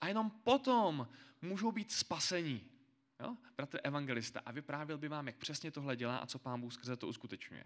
a 0.01 0.07
jenom 0.07 0.29
potom 0.29 1.07
můžou 1.41 1.71
být 1.71 1.91
spasení. 1.91 2.71
Jo? 3.19 3.37
Bratr 3.57 3.79
evangelista. 3.83 4.41
A 4.45 4.51
vyprávěl 4.51 4.97
by 4.97 5.07
vám, 5.07 5.27
jak 5.27 5.35
přesně 5.35 5.71
tohle 5.71 5.95
dělá 5.95 6.17
a 6.17 6.25
co 6.25 6.39
pán 6.39 6.61
Bůh 6.61 6.73
skrze 6.73 6.97
to 6.97 7.07
uskutečňuje. 7.07 7.63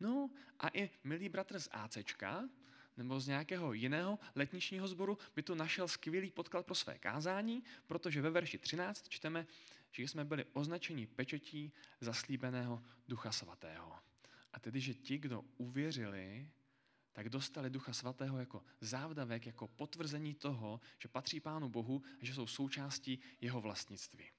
No 0.00 0.30
a 0.58 0.68
i 0.68 0.90
milý 1.04 1.28
bratr 1.28 1.60
z 1.60 1.68
ACčka, 1.72 2.48
nebo 2.96 3.20
z 3.20 3.26
nějakého 3.26 3.72
jiného 3.72 4.18
letničního 4.34 4.88
sboru 4.88 5.18
by 5.34 5.42
tu 5.42 5.54
našel 5.54 5.88
skvělý 5.88 6.30
podklad 6.30 6.66
pro 6.66 6.74
své 6.74 6.98
kázání, 6.98 7.62
protože 7.86 8.22
ve 8.22 8.30
verši 8.30 8.58
13 8.58 9.08
čteme, 9.08 9.46
že 9.92 10.02
jsme 10.02 10.24
byli 10.24 10.44
označeni 10.52 11.06
pečetí 11.06 11.72
zaslíbeného 12.00 12.82
Ducha 13.08 13.32
Svatého. 13.32 13.98
A 14.52 14.60
tedy, 14.60 14.80
že 14.80 14.94
ti, 14.94 15.18
kdo 15.18 15.44
uvěřili, 15.56 16.48
tak 17.12 17.28
dostali 17.28 17.70
Ducha 17.70 17.92
Svatého 17.92 18.38
jako 18.38 18.64
závdavek, 18.80 19.46
jako 19.46 19.68
potvrzení 19.68 20.34
toho, 20.34 20.80
že 20.98 21.08
patří 21.08 21.40
Pánu 21.40 21.68
Bohu 21.68 22.02
a 22.22 22.24
že 22.24 22.34
jsou 22.34 22.46
součástí 22.46 23.20
jeho 23.40 23.60
vlastnictví. 23.60 24.30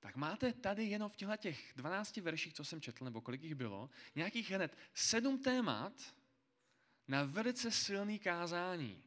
Tak 0.00 0.16
máte 0.16 0.52
tady 0.52 0.84
jenom 0.84 1.10
v 1.10 1.16
těchto 1.16 1.36
těch 1.36 1.72
12 1.76 2.16
verších, 2.16 2.54
co 2.54 2.64
jsem 2.64 2.80
četl, 2.80 3.04
nebo 3.04 3.20
kolik 3.20 3.42
jich 3.42 3.54
bylo, 3.54 3.90
nějakých 4.14 4.50
hned 4.50 4.76
sedm 4.94 5.38
témat 5.38 6.14
na 7.08 7.24
velice 7.24 7.70
silný 7.70 8.18
kázání. 8.18 9.02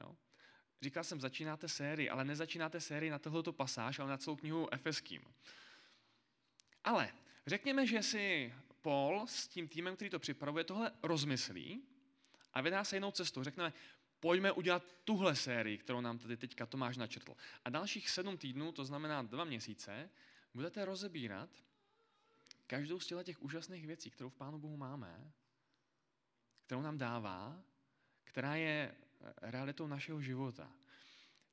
Jo? 0.00 0.16
Říkal 0.82 1.04
jsem, 1.04 1.20
začínáte 1.20 1.68
sérii, 1.68 2.10
ale 2.10 2.24
nezačínáte 2.24 2.80
sérii 2.80 3.10
na 3.10 3.18
tohleto 3.18 3.52
pasáž, 3.52 3.98
ale 3.98 4.10
na 4.10 4.16
celou 4.16 4.36
knihu 4.36 4.74
Efeským. 4.74 5.22
Ale 6.84 7.12
řekněme, 7.46 7.86
že 7.86 8.02
si 8.02 8.54
Paul 8.80 9.26
s 9.26 9.48
tím 9.48 9.68
týmem, 9.68 9.96
který 9.96 10.10
to 10.10 10.18
připravuje, 10.18 10.64
tohle 10.64 10.92
rozmyslí 11.02 11.82
a 12.52 12.60
vydá 12.60 12.84
se 12.84 12.96
jinou 12.96 13.10
cestou. 13.10 13.42
Řekneme, 13.42 13.72
pojďme 14.20 14.52
udělat 14.52 14.84
tuhle 15.04 15.36
sérii, 15.36 15.78
kterou 15.78 16.00
nám 16.00 16.18
tady 16.18 16.36
teďka 16.36 16.66
Tomáš 16.66 16.96
načrtl. 16.96 17.36
A 17.64 17.70
dalších 17.70 18.10
sedm 18.10 18.38
týdnů, 18.38 18.72
to 18.72 18.84
znamená 18.84 19.22
dva 19.22 19.44
měsíce, 19.44 20.10
budete 20.54 20.84
rozebírat 20.84 21.50
každou 22.66 23.00
z 23.00 23.12
těch 23.24 23.42
úžasných 23.42 23.86
věcí, 23.86 24.10
kterou 24.10 24.28
v 24.28 24.34
Pánu 24.34 24.58
Bohu 24.58 24.76
máme, 24.76 25.32
kterou 26.66 26.82
nám 26.82 26.98
dává, 26.98 27.64
která 28.24 28.56
je 28.56 28.96
realitou 29.42 29.86
našeho 29.86 30.20
života. 30.20 30.72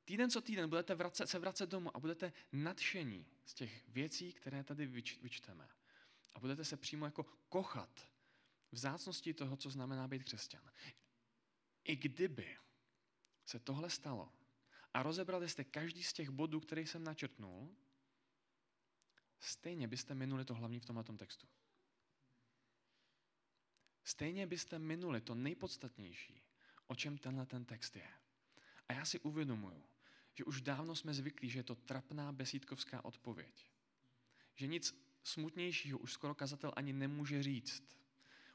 Týden 0.06 0.30
co 0.30 0.42
týden 0.42 0.70
budete 0.70 0.96
vracet, 0.96 1.28
se 1.28 1.40
vracet 1.40 1.70
domů 1.70 1.98
a 1.98 2.00
budete 2.00 2.34
nadšení 2.52 3.26
z 3.46 3.54
těch 3.54 3.88
věcí, 3.88 4.34
které 4.34 4.64
tady 4.64 4.86
vyč, 4.86 5.20
vyčteme. 5.22 5.70
A 6.34 6.40
budete 6.40 6.66
se 6.66 6.78
přímo 6.78 7.06
jako 7.06 7.24
kochat 7.50 8.12
v 8.72 8.78
zácnosti 8.78 9.34
toho, 9.34 9.58
co 9.58 9.70
znamená 9.70 10.08
být 10.08 10.24
křesťan. 10.24 10.72
I 11.84 11.96
kdyby 11.96 12.58
se 13.46 13.60
tohle 13.60 13.90
stalo 13.90 14.34
a 14.94 15.04
rozebrali 15.04 15.50
jste 15.50 15.64
každý 15.64 16.04
z 16.04 16.14
těch 16.14 16.30
bodů, 16.30 16.60
který 16.60 16.88
jsem 16.88 17.04
načrtnul, 17.04 17.76
stejně 19.40 19.88
byste 19.88 20.16
minuli 20.16 20.46
to 20.46 20.54
hlavní 20.54 20.80
v 20.80 20.86
tomhle 20.86 21.04
textu. 21.04 21.48
Stejně 24.04 24.48
byste 24.48 24.80
minuli 24.80 25.22
to 25.22 25.36
nejpodstatnější, 25.36 26.42
o 26.88 26.96
čem 26.96 27.18
tenhle 27.18 27.46
ten 27.46 27.66
text 27.66 27.96
je. 27.96 28.08
A 28.90 28.94
já 28.94 29.06
si 29.06 29.20
uvědomuju, 29.20 29.84
že 30.34 30.44
už 30.44 30.62
dávno 30.62 30.96
jsme 30.96 31.14
zvyklí, 31.14 31.50
že 31.50 31.60
je 31.60 31.64
to 31.64 31.76
trapná 31.76 32.32
besídkovská 32.32 33.06
odpověď. 33.06 33.72
Že 34.56 34.68
nic 34.68 35.04
smutnějšího 35.24 36.00
už 36.00 36.14
skoro 36.14 36.36
kazatel 36.36 36.74
ani 36.76 36.94
nemůže 36.94 37.44
říct. 37.44 37.98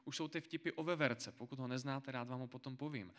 Už 0.04 0.16
jsou 0.16 0.28
ty 0.28 0.40
vtipy 0.40 0.70
o 0.72 0.84
veverce, 0.84 1.32
pokud 1.32 1.58
ho 1.58 1.68
neznáte, 1.68 2.12
rád 2.12 2.28
vám 2.28 2.40
ho 2.40 2.46
potom 2.46 2.76
povím. 2.76 3.14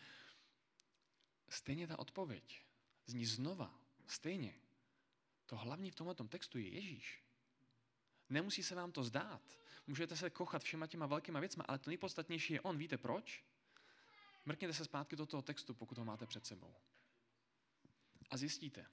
Stejně 1.48 1.86
ta 1.86 1.98
odpověď 1.98 2.62
zní 3.06 3.26
znova, 3.26 3.80
stejně. 4.06 4.54
To 5.46 5.56
hlavní 5.56 5.90
v 5.90 5.94
tomhle 5.94 6.14
textu 6.14 6.58
je 6.58 6.68
Ježíš. 6.68 7.22
Nemusí 8.28 8.62
se 8.62 8.74
vám 8.74 8.92
to 8.92 9.04
zdát. 9.04 9.58
Můžete 9.88 10.16
se 10.16 10.30
kochat 10.30 10.62
všema 10.62 10.86
těma 10.86 11.06
velkýma 11.06 11.40
věcma, 11.40 11.64
ale 11.68 11.78
to 11.78 11.90
nejpodstatnější 11.90 12.52
je 12.52 12.60
on. 12.60 12.78
Víte 12.78 12.98
proč? 12.98 13.44
Mrkněte 14.44 14.74
se 14.74 14.84
zpátky 14.84 15.16
do 15.16 15.26
toho 15.26 15.42
textu, 15.42 15.74
pokud 15.74 15.98
ho 15.98 16.04
máte 16.04 16.26
před 16.26 16.46
sebou. 16.46 16.74
A 18.30 18.36
zjistíte, 18.36 18.86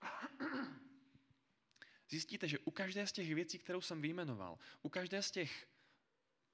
zjistíte, 2.10 2.48
že 2.48 2.58
u 2.58 2.70
každé 2.70 3.06
z 3.06 3.12
těch 3.12 3.34
věcí, 3.34 3.58
kterou 3.58 3.80
jsem 3.80 4.02
vyjmenoval, 4.02 4.58
u 4.82 4.88
každé 4.88 5.22
z 5.22 5.30
těch, 5.30 5.68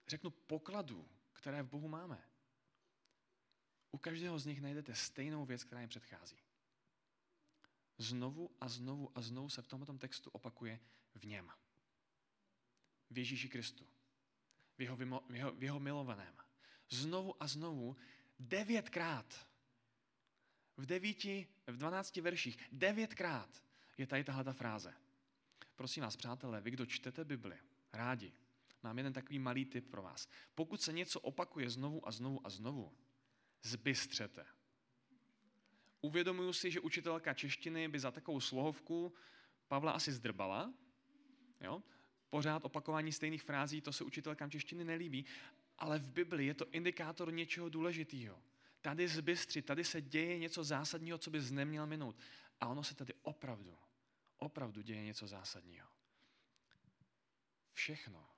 řeknu, 0.09 0.31
pokladů, 0.31 1.09
které 1.33 1.63
v 1.63 1.69
Bohu 1.69 1.89
máme, 1.89 2.29
u 3.91 3.99
každého 3.99 4.39
z 4.39 4.47
nich 4.47 4.61
najdete 4.61 4.95
stejnou 4.95 5.45
věc, 5.45 5.65
která 5.65 5.81
jim 5.81 5.89
předchází. 5.89 6.39
Znovu 7.99 8.51
a 8.61 8.69
znovu 8.69 9.11
a 9.15 9.21
znovu 9.21 9.49
se 9.49 9.63
v 9.63 9.69
tomto 9.69 9.93
textu 9.93 10.31
opakuje 10.31 10.81
v 11.15 11.25
něm. 11.25 11.53
V 13.11 13.19
Ježíši 13.19 13.49
Kristu. 13.49 13.87
V 14.79 14.83
jeho, 14.83 14.97
v 14.97 15.35
jeho, 15.35 15.52
v 15.52 15.62
jeho 15.62 15.81
milovaném. 15.81 16.35
Znovu 16.90 17.43
a 17.43 17.47
znovu 17.47 17.97
devětkrát. 18.38 19.47
V 20.76 20.87
devíti, 20.87 21.47
v 21.67 21.76
dvanácti 21.76 22.21
verších, 22.21 22.59
devětkrát 22.73 23.64
je 23.99 24.07
tady 24.07 24.25
tahle 24.25 24.45
ta 24.45 24.52
fráze. 24.52 24.95
Prosím 25.76 26.02
vás, 26.02 26.17
přátelé, 26.17 26.61
vy, 26.61 26.71
kdo 26.71 26.87
čtete 26.87 27.25
Bibli, 27.25 27.59
rádi, 27.93 28.33
mám 28.83 28.99
jeden 28.99 29.12
takový 29.12 29.38
malý 29.38 29.64
tip 29.64 29.90
pro 29.90 30.02
vás. 30.02 30.29
Pokud 30.55 30.83
se 30.83 30.93
něco 30.93 31.21
opakuje 31.21 31.71
znovu 31.71 32.09
a 32.09 32.11
znovu 32.11 32.47
a 32.47 32.50
znovu, 32.50 32.93
zbystřete. 33.62 34.47
Uvědomuju 36.00 36.52
si, 36.52 36.71
že 36.71 36.81
učitelka 36.81 37.35
češtiny 37.35 37.88
by 37.88 37.99
za 37.99 38.11
takovou 38.11 38.40
slohovku 38.40 39.14
Pavla 39.69 39.93
asi 39.93 40.12
zdrbala. 40.12 40.75
Jo? 41.61 41.83
Pořád 42.31 42.65
opakování 42.65 43.13
stejných 43.13 43.43
frází, 43.43 43.81
to 43.81 43.93
se 43.93 44.05
učitelkám 44.05 44.51
češtiny 44.51 44.85
nelíbí, 44.85 45.25
ale 45.79 45.99
v 45.99 46.07
Bibli 46.07 46.47
je 46.47 46.55
to 46.55 46.71
indikátor 46.71 47.33
něčeho 47.33 47.69
důležitého. 47.69 48.43
Tady 48.81 49.09
zbystři, 49.09 49.63
tady 49.63 49.85
se 49.85 50.03
děje 50.03 50.39
něco 50.39 50.65
zásadního, 50.65 51.19
co 51.19 51.31
bys 51.31 51.51
neměl 51.51 51.87
minout. 51.87 52.17
A 52.61 52.69
ono 52.69 52.85
se 52.85 52.95
tady 52.95 53.15
opravdu, 53.23 53.79
opravdu 54.37 54.83
děje 54.83 55.03
něco 55.03 55.27
zásadního. 55.27 55.89
Všechno 57.73 58.31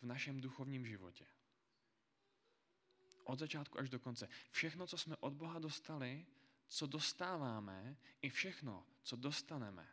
v 0.00 0.06
našem 0.06 0.40
duchovním 0.40 0.86
životě. 0.86 1.26
Od 3.24 3.38
začátku 3.38 3.78
až 3.78 3.88
do 3.88 4.00
konce. 4.00 4.28
Všechno, 4.50 4.86
co 4.86 4.98
jsme 4.98 5.16
od 5.16 5.32
Boha 5.32 5.58
dostali, 5.58 6.26
co 6.68 6.86
dostáváme, 6.86 7.96
i 8.22 8.28
všechno, 8.28 8.86
co 9.02 9.16
dostaneme, 9.16 9.88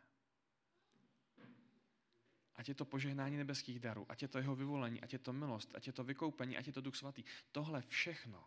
ať 2.56 2.68
je 2.68 2.74
to 2.74 2.84
požehnání 2.84 3.36
nebeských 3.36 3.80
darů, 3.80 4.06
ať 4.08 4.22
je 4.22 4.28
to 4.28 4.38
jeho 4.38 4.56
vyvolení, 4.56 5.00
ať 5.00 5.12
je 5.12 5.18
to 5.18 5.32
milost, 5.32 5.74
ať 5.74 5.86
je 5.86 5.92
to 5.92 6.04
vykoupení, 6.04 6.56
ať 6.56 6.66
je 6.66 6.72
to 6.72 6.80
duch 6.80 6.96
svatý. 6.96 7.24
Tohle 7.52 7.82
všechno 7.88 8.44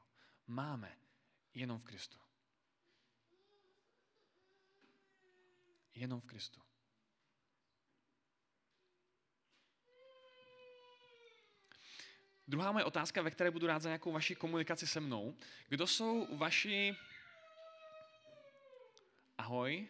máme 0.47 0.97
jenom 1.53 1.79
v 1.79 1.83
Kristu. 1.83 2.17
Jenom 5.95 6.21
v 6.21 6.25
Kristu. 6.25 6.61
Druhá 12.47 12.71
moje 12.71 12.85
otázka, 12.85 13.21
ve 13.21 13.31
které 13.31 13.51
budu 13.51 13.67
rád 13.67 13.81
za 13.81 13.89
nějakou 13.89 14.11
vaši 14.11 14.35
komunikaci 14.35 14.87
se 14.87 14.99
mnou. 14.99 15.35
Kdo 15.67 15.87
jsou 15.87 16.37
vaši... 16.37 16.95
Ahoj. 19.37 19.87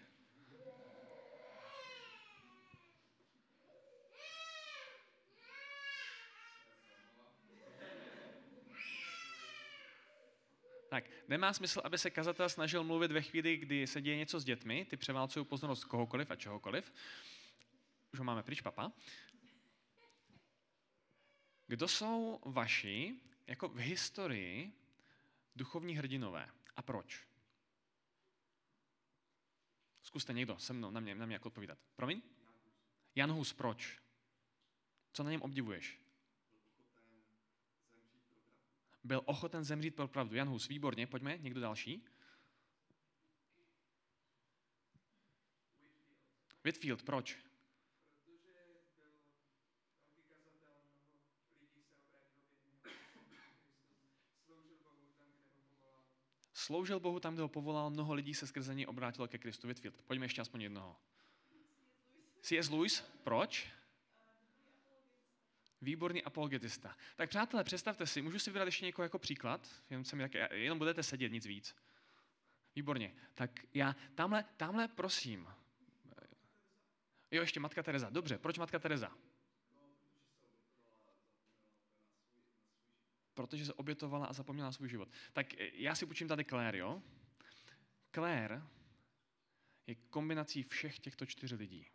Tak, 10.89 11.03
nemá 11.27 11.53
smysl, 11.53 11.81
aby 11.83 11.97
se 11.97 12.09
kazatel 12.09 12.49
snažil 12.49 12.83
mluvit 12.83 13.11
ve 13.11 13.21
chvíli, 13.21 13.57
kdy 13.57 13.87
se 13.87 14.01
děje 14.01 14.17
něco 14.17 14.39
s 14.39 14.43
dětmi, 14.43 14.85
ty 14.85 14.97
převálcují 14.97 15.45
pozornost 15.45 15.83
kohokoliv 15.83 16.31
a 16.31 16.35
čehokoliv. 16.35 16.93
Už 18.13 18.19
ho 18.19 18.25
máme 18.25 18.43
pryč, 18.43 18.61
papa. 18.61 18.91
Kdo 21.67 21.87
jsou 21.87 22.39
vaši, 22.45 23.15
jako 23.47 23.69
v 23.69 23.77
historii, 23.77 24.71
duchovní 25.55 25.97
hrdinové 25.97 26.49
a 26.75 26.81
proč? 26.81 27.27
Zkuste 30.01 30.33
někdo 30.33 30.59
se 30.59 30.73
mnou 30.73 30.91
na 30.91 30.99
mě, 30.99 31.15
na 31.15 31.25
mě 31.25 31.35
jako 31.35 31.47
odpovídat. 31.47 31.79
Promiň? 31.95 32.21
Jan 33.15 33.31
Hus, 33.31 33.53
proč? 33.53 33.99
Co 35.13 35.23
na 35.23 35.31
něm 35.31 35.41
obdivuješ? 35.41 35.99
Byl 39.03 39.21
ochoten 39.25 39.63
zemřít 39.63 39.95
pro 39.95 40.07
pravdu. 40.07 40.35
Jan 40.35 40.47
Hus, 40.47 40.67
výborně, 40.67 41.07
pojďme, 41.07 41.37
někdo 41.37 41.61
další? 41.61 42.05
Whitfield, 46.63 47.03
proč? 47.03 47.37
Sloužil 56.53 56.99
Bohu 56.99 57.19
tam, 57.19 57.33
kde 57.33 57.41
ho 57.41 57.49
povolal, 57.49 57.89
mnoho 57.89 58.13
lidí 58.13 58.33
se 58.33 58.47
skrze 58.47 58.75
něj 58.75 58.85
obrátilo 58.89 59.27
ke 59.27 59.37
Kristu. 59.37 59.67
Whitfield, 59.67 60.01
pojďme 60.01 60.25
ještě 60.25 60.41
aspoň 60.41 60.61
jednoho. 60.61 60.95
C.S. 62.41 62.69
Lewis, 62.69 63.01
proč? 63.23 63.78
Výborný 65.81 66.23
apologetista. 66.23 66.97
Tak 67.15 67.29
přátelé, 67.29 67.63
představte 67.63 68.07
si, 68.07 68.21
můžu 68.21 68.39
si 68.39 68.49
vybrat 68.49 68.65
ještě 68.65 68.85
někoho 68.85 69.03
jako 69.03 69.19
příklad, 69.19 69.69
jenom, 69.89 70.05
jsem 70.05 70.19
jak, 70.19 70.31
jenom 70.51 70.77
budete 70.77 71.03
sedět, 71.03 71.31
nic 71.31 71.45
víc. 71.45 71.75
Výborně. 72.75 73.15
Tak 73.35 73.51
já, 73.73 73.95
tamhle, 74.15 74.45
tamhle 74.57 74.87
prosím. 74.87 75.47
Jo, 77.31 77.41
ještě 77.41 77.59
Matka 77.59 77.83
Teresa. 77.83 78.09
Dobře, 78.09 78.37
proč 78.37 78.57
Matka 78.57 78.79
Teresa? 78.79 79.11
protože 83.39 83.65
se 83.65 83.73
obětovala 83.73 84.25
a 84.25 84.33
zapomněla 84.33 84.71
svůj 84.71 84.89
život. 84.89 85.09
Tak 85.33 85.53
eh, 85.53 85.69
já 85.73 85.95
si 85.95 86.05
počím 86.05 86.27
tady 86.27 86.45
Claire, 86.45 86.77
jo? 86.77 87.01
Claire 88.11 88.61
je 89.87 89.95
kombinací 89.95 90.63
všech 90.63 90.99
těchto 90.99 91.25
čtyř 91.25 91.51
lidí. 91.51 91.85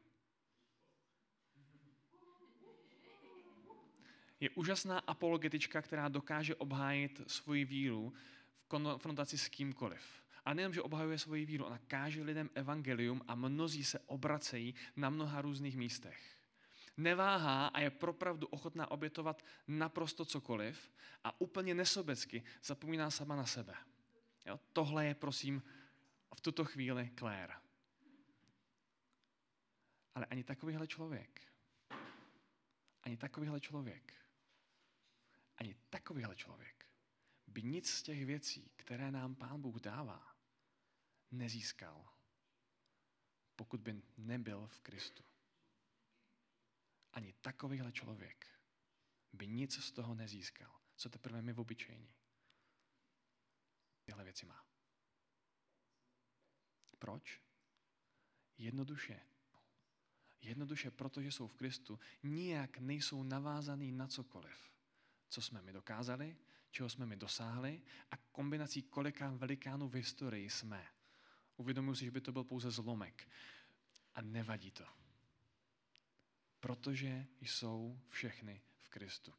Je 4.44 4.50
úžasná 4.50 4.98
apologetička, 4.98 5.82
která 5.82 6.08
dokáže 6.08 6.54
obhájit 6.54 7.20
svoji 7.26 7.64
víru 7.64 8.12
v 8.60 8.68
konfrontaci 8.68 9.38
s 9.38 9.48
kýmkoliv. 9.48 10.04
A 10.44 10.54
nejenom, 10.54 10.74
že 10.74 10.82
obhajuje 10.82 11.18
svoji 11.18 11.46
víru, 11.46 11.64
ona 11.64 11.80
káže 11.88 12.22
lidem 12.22 12.50
evangelium 12.54 13.24
a 13.28 13.34
mnozí 13.34 13.84
se 13.84 13.98
obracejí 13.98 14.74
na 14.96 15.10
mnoha 15.10 15.42
různých 15.42 15.76
místech 15.76 16.34
neváhá 16.96 17.66
a 17.66 17.80
je 17.80 17.90
propravdu 17.90 18.46
ochotná 18.46 18.90
obětovat 18.90 19.44
naprosto 19.68 20.24
cokoliv 20.24 20.92
a 21.24 21.40
úplně 21.40 21.74
nesobecky 21.74 22.44
zapomíná 22.62 23.10
sama 23.10 23.36
na 23.36 23.46
sebe. 23.46 23.74
Jo? 24.46 24.60
Tohle 24.72 25.06
je, 25.06 25.14
prosím, 25.14 25.62
v 26.34 26.40
tuto 26.40 26.64
chvíli 26.64 27.10
Claire. 27.18 27.54
Ale 30.14 30.26
ani 30.26 30.44
takovýhle 30.44 30.86
člověk, 30.86 31.40
ani 33.02 33.16
takovýhle 33.16 33.60
člověk, 33.60 34.23
ani 35.56 35.74
takovýhle 35.90 36.36
člověk 36.36 36.90
by 37.46 37.62
nic 37.62 37.90
z 37.90 38.02
těch 38.02 38.26
věcí, 38.26 38.72
které 38.76 39.10
nám 39.10 39.34
Pán 39.34 39.60
Bůh 39.60 39.80
dává, 39.80 40.36
nezískal, 41.30 42.14
pokud 43.56 43.80
by 43.80 44.02
nebyl 44.16 44.66
v 44.66 44.80
Kristu. 44.80 45.24
Ani 47.12 47.32
takovýhle 47.32 47.92
člověk 47.92 48.60
by 49.32 49.46
nic 49.46 49.84
z 49.84 49.92
toho 49.92 50.14
nezískal, 50.14 50.80
co 50.96 51.08
teprve 51.08 51.42
my 51.42 51.52
v 51.52 51.60
obyčejní. 51.60 52.14
Tyhle 54.04 54.24
věci 54.24 54.46
má. 54.46 54.66
Proč? 56.98 57.42
Jednoduše. 58.58 59.20
Jednoduše, 60.40 60.90
protože 60.90 61.32
jsou 61.32 61.48
v 61.48 61.54
Kristu, 61.54 61.98
nijak 62.22 62.78
nejsou 62.78 63.22
navázaný 63.22 63.92
na 63.92 64.06
cokoliv, 64.06 64.73
co 65.28 65.42
jsme 65.42 65.62
mi 65.62 65.72
dokázali, 65.72 66.36
čeho 66.70 66.88
jsme 66.88 67.06
mi 67.06 67.16
dosáhli 67.16 67.82
a 68.10 68.16
kombinací 68.16 68.82
kolika 68.82 69.30
velikánů 69.30 69.88
v 69.88 69.94
historii 69.94 70.50
jsme. 70.50 70.86
Uvědomuji 71.56 71.94
si, 71.94 72.04
že 72.04 72.10
by 72.10 72.20
to 72.20 72.32
byl 72.32 72.44
pouze 72.44 72.70
zlomek. 72.70 73.28
A 74.14 74.22
nevadí 74.22 74.70
to 74.70 74.84
protože 76.64 77.26
jsou 77.40 78.00
všechny 78.08 78.62
v 78.78 78.88
Kristu. 78.88 79.32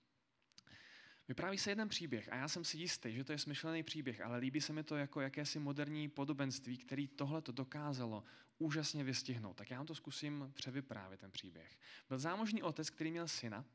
Vypráví 1.27 1.57
se 1.57 1.71
jeden 1.71 1.89
příběh 1.89 2.33
a 2.33 2.35
já 2.35 2.47
jsem 2.47 2.63
si 2.63 2.77
jistý, 2.77 3.13
že 3.13 3.23
to 3.23 3.31
je 3.31 3.37
smyšlený 3.37 3.83
příběh, 3.83 4.21
ale 4.21 4.37
líbí 4.37 4.61
se 4.61 4.73
mi 4.73 4.83
to 4.83 4.95
jako 4.95 5.21
jakési 5.21 5.59
moderní 5.59 6.09
podobenství, 6.09 6.77
který 6.77 7.07
tohle 7.07 7.41
to 7.41 7.51
dokázalo 7.51 8.23
úžasně 8.57 9.03
vystihnout. 9.03 9.57
Tak 9.57 9.71
já 9.71 9.77
vám 9.77 9.85
to 9.85 9.95
zkusím 9.95 10.51
převyprávět, 10.53 11.19
ten 11.19 11.31
příběh. 11.31 11.79
Byl 12.09 12.19
zámožný 12.19 12.63
otec, 12.63 12.89
který 12.89 13.11
měl 13.11 13.27
syna 13.27 13.65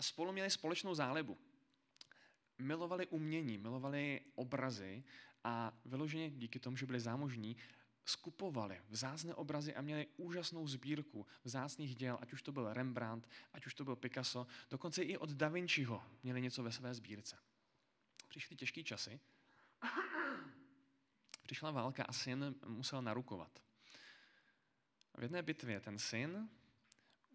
a 0.00 0.02
spolu 0.02 0.32
měli 0.32 0.50
společnou 0.50 0.94
zálibu. 0.94 1.38
Milovali 2.58 3.06
umění, 3.06 3.58
milovali 3.58 4.20
obrazy 4.34 5.04
a 5.44 5.72
vyloženě 5.84 6.30
díky 6.30 6.58
tomu, 6.58 6.76
že 6.76 6.86
byli 6.86 7.00
zámožní, 7.00 7.56
skupovali 8.04 8.80
vzácné 8.88 9.34
obrazy 9.34 9.74
a 9.74 9.82
měli 9.82 10.06
úžasnou 10.16 10.66
sbírku 10.66 11.26
vzácných 11.44 11.96
děl, 11.96 12.18
ať 12.20 12.32
už 12.32 12.42
to 12.42 12.52
byl 12.52 12.72
Rembrandt, 12.72 13.28
ať 13.52 13.66
už 13.66 13.74
to 13.74 13.84
byl 13.84 13.96
Picasso, 13.96 14.46
dokonce 14.70 15.02
i 15.02 15.16
od 15.16 15.30
Da 15.30 15.48
Vinciho 15.48 16.02
měli 16.22 16.40
něco 16.40 16.62
ve 16.62 16.72
své 16.72 16.94
sbírce. 16.94 17.36
Přišly 18.28 18.56
těžké 18.56 18.82
časy, 18.82 19.20
přišla 21.42 21.70
válka 21.70 22.04
a 22.04 22.12
syn 22.12 22.54
musel 22.66 23.02
narukovat. 23.02 23.62
V 25.18 25.22
jedné 25.22 25.42
bitvě 25.42 25.80
ten 25.80 25.98
syn 25.98 26.48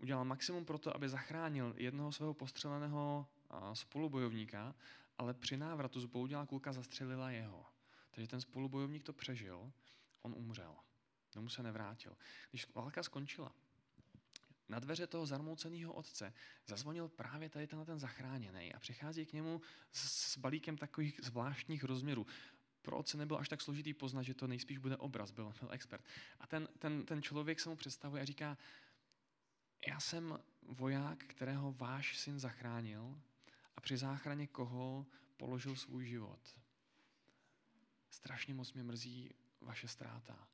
udělal 0.06 0.26
maximum 0.26 0.66
pro 0.66 0.78
to, 0.78 0.96
aby 0.96 1.10
zachránil 1.10 1.74
jednoho 1.78 2.12
svého 2.12 2.34
postřeleného 2.34 3.28
spolubojovníka, 3.74 4.76
ale 5.18 5.34
při 5.34 5.58
návratu 5.58 6.00
zboudila 6.00 6.46
kulka 6.46 6.74
zastřelila 6.74 7.32
jeho. 7.32 7.66
Takže 8.12 8.28
ten 8.28 8.42
spolubojovník 8.42 9.04
to 9.04 9.14
přežil 9.14 9.72
on 10.22 10.34
umřel. 10.38 10.76
Domů 11.36 11.50
se 11.50 11.64
nevrátil. 11.64 12.18
Když 12.50 12.74
válka 12.76 13.04
skončila, 13.04 13.52
na 14.70 14.80
dveře 14.80 15.08
toho 15.08 15.26
zarmouceného 15.26 15.94
otce 15.94 16.34
zazvonil 16.68 17.08
právě 17.10 17.50
tady 17.50 17.68
tenhle 17.68 17.86
ten 17.86 18.00
zachráněný 18.00 18.74
a 18.74 18.80
přichází 18.80 19.26
k 19.26 19.34
němu 19.34 19.62
s, 19.92 20.34
s 20.34 20.38
balíkem 20.38 20.78
takových 20.78 21.20
zvláštních 21.24 21.84
rozměrů. 21.84 22.26
Pro 22.82 22.98
otce 22.98 23.18
nebyl 23.18 23.38
až 23.38 23.50
tak 23.50 23.62
složitý 23.62 23.94
poznat, 23.94 24.24
že 24.24 24.34
to 24.34 24.48
nejspíš 24.48 24.78
bude 24.78 24.98
obraz, 24.98 25.32
byl, 25.32 25.54
byl 25.60 25.70
expert. 25.72 26.06
A 26.40 26.48
ten, 26.48 26.68
ten, 26.80 27.06
ten 27.06 27.22
člověk 27.22 27.60
se 27.60 27.70
mu 27.70 27.76
představuje 27.76 28.22
a 28.22 28.26
říká, 28.26 28.58
já 29.88 30.00
jsem 30.00 30.40
voják, 30.62 31.24
kterého 31.24 31.74
váš 31.74 32.18
syn 32.18 32.40
zachránil 32.40 33.22
a 33.76 33.82
při 33.82 33.98
záchraně 33.98 34.48
koho 34.48 35.06
položil 35.38 35.76
svůj 35.76 36.06
život. 36.06 36.60
Strašně 38.10 38.54
moc 38.54 38.74
mě 38.74 38.84
mrzí, 38.84 39.34
vaše 39.62 39.88
ztráta. 39.88 40.48